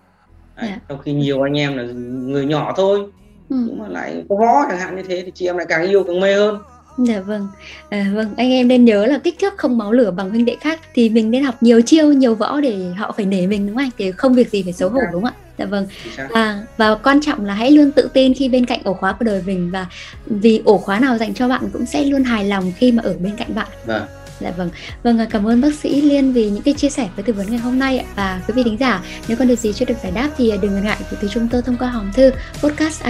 Đấy, 0.58 0.70
Dạ. 0.70 0.80
trong 0.90 1.00
khi 1.00 1.14
nhiều 1.14 1.42
anh 1.42 1.58
em 1.58 1.78
là 1.78 1.84
người 2.28 2.46
nhỏ 2.46 2.74
thôi 2.78 3.12
Ừ. 3.54 3.58
nhưng 3.68 3.80
mà 3.80 3.88
lại 3.88 4.24
có 4.30 4.36
võ 4.36 4.66
chẳng 4.70 4.80
hạn 4.80 4.96
như 4.96 5.04
thế 5.04 5.22
thì 5.26 5.32
chị 5.36 5.46
em 5.46 5.58
lại 5.58 5.66
càng 5.70 5.88
yêu 5.88 6.04
càng 6.04 6.20
mê 6.20 6.34
hơn 6.34 6.58
Dạ 6.98 7.22
vâng. 7.22 7.48
À, 7.90 8.06
vâng, 8.16 8.34
anh 8.38 8.52
em 8.52 8.68
nên 8.68 8.86
nhớ 8.86 9.06
là 9.06 9.18
kích 9.18 9.40
thước 9.42 9.54
không 9.58 9.78
máu 9.78 9.92
lửa 9.92 10.12
bằng 10.12 10.30
huynh 10.30 10.46
đệ 10.46 10.56
khác 10.62 10.80
thì 10.94 11.10
mình 11.10 11.32
nên 11.32 11.44
học 11.44 11.56
nhiều 11.62 11.82
chiêu, 11.82 12.14
nhiều 12.14 12.36
võ 12.36 12.62
để 12.62 12.78
họ 12.98 13.12
phải 13.18 13.26
nể 13.26 13.48
mình 13.48 13.68
đúng 13.68 13.76
không 13.76 13.84
anh? 13.84 13.90
Thì 13.98 14.12
không 14.12 14.34
việc 14.34 14.50
gì 14.50 14.64
phải 14.64 14.74
xấu 14.74 14.90
hổ 14.90 15.00
đúng 15.12 15.24
không 15.24 15.34
ạ? 15.38 15.54
Dạ 15.58 15.66
vâng. 15.66 15.88
À, 16.34 16.64
và 16.78 16.96
quan 16.96 17.22
trọng 17.22 17.46
là 17.46 17.54
hãy 17.54 17.72
luôn 17.72 17.92
tự 17.92 18.10
tin 18.14 18.34
khi 18.34 18.50
bên 18.50 18.66
cạnh 18.66 18.80
ổ 18.84 18.94
khóa 18.94 19.14
của 19.14 19.26
đời 19.26 19.44
mình 19.46 19.72
và 19.72 19.88
vì 20.26 20.62
ổ 20.66 20.78
khóa 20.78 21.00
nào 21.00 21.18
dành 21.18 21.34
cho 21.34 21.48
bạn 21.48 21.62
cũng 21.74 21.86
sẽ 21.86 22.04
luôn 22.06 22.24
hài 22.24 22.46
lòng 22.46 22.72
khi 22.78 22.92
mà 22.92 23.04
ở 23.04 23.16
bên 23.20 23.36
cạnh 23.38 23.56
bạn. 23.56 23.68
vâng 23.86 24.04
Dạ 24.44 24.52
vâng, 24.52 24.70
vâng 25.04 25.20
à, 25.20 25.28
cảm 25.30 25.48
ơn 25.48 25.62
bác 25.62 25.74
sĩ 25.74 26.02
Liên 26.02 26.34
vì 26.34 26.50
những 26.50 26.64
cái 26.64 26.74
chia 26.74 26.90
sẻ 26.90 27.10
với 27.16 27.24
tư 27.24 27.34
vấn 27.34 27.50
ngày 27.50 27.60
hôm 27.60 27.80
nay 27.80 28.06
và 28.16 28.42
quý 28.48 28.54
vị 28.54 28.64
thính 28.64 28.78
giả 28.80 29.04
nếu 29.28 29.38
có 29.38 29.46
điều 29.46 29.56
gì 29.56 29.74
chưa 29.74 29.86
được 29.86 29.96
giải 30.04 30.12
đáp 30.12 30.30
thì 30.38 30.50
à, 30.50 30.58
đừng 30.62 30.74
ngần 30.74 30.84
ngại 30.84 30.98
gửi 31.12 31.18
tới 31.22 31.30
chúng 31.34 31.48
tôi 31.48 31.62
thông 31.62 31.78
qua 31.78 31.90
hòm 31.90 32.12
thư 32.14 32.32
podcast 32.64 33.04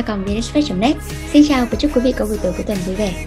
net. 0.78 0.94
Xin 1.34 1.44
chào 1.50 1.66
và 1.72 1.78
chúc 1.80 1.92
quý 1.96 2.02
vị 2.02 2.12
có 2.12 2.26
buổi 2.26 2.38
tối 2.44 2.54
cuối 2.58 2.64
tuần 2.68 2.78
vui 2.86 2.96
vẻ. 2.96 3.26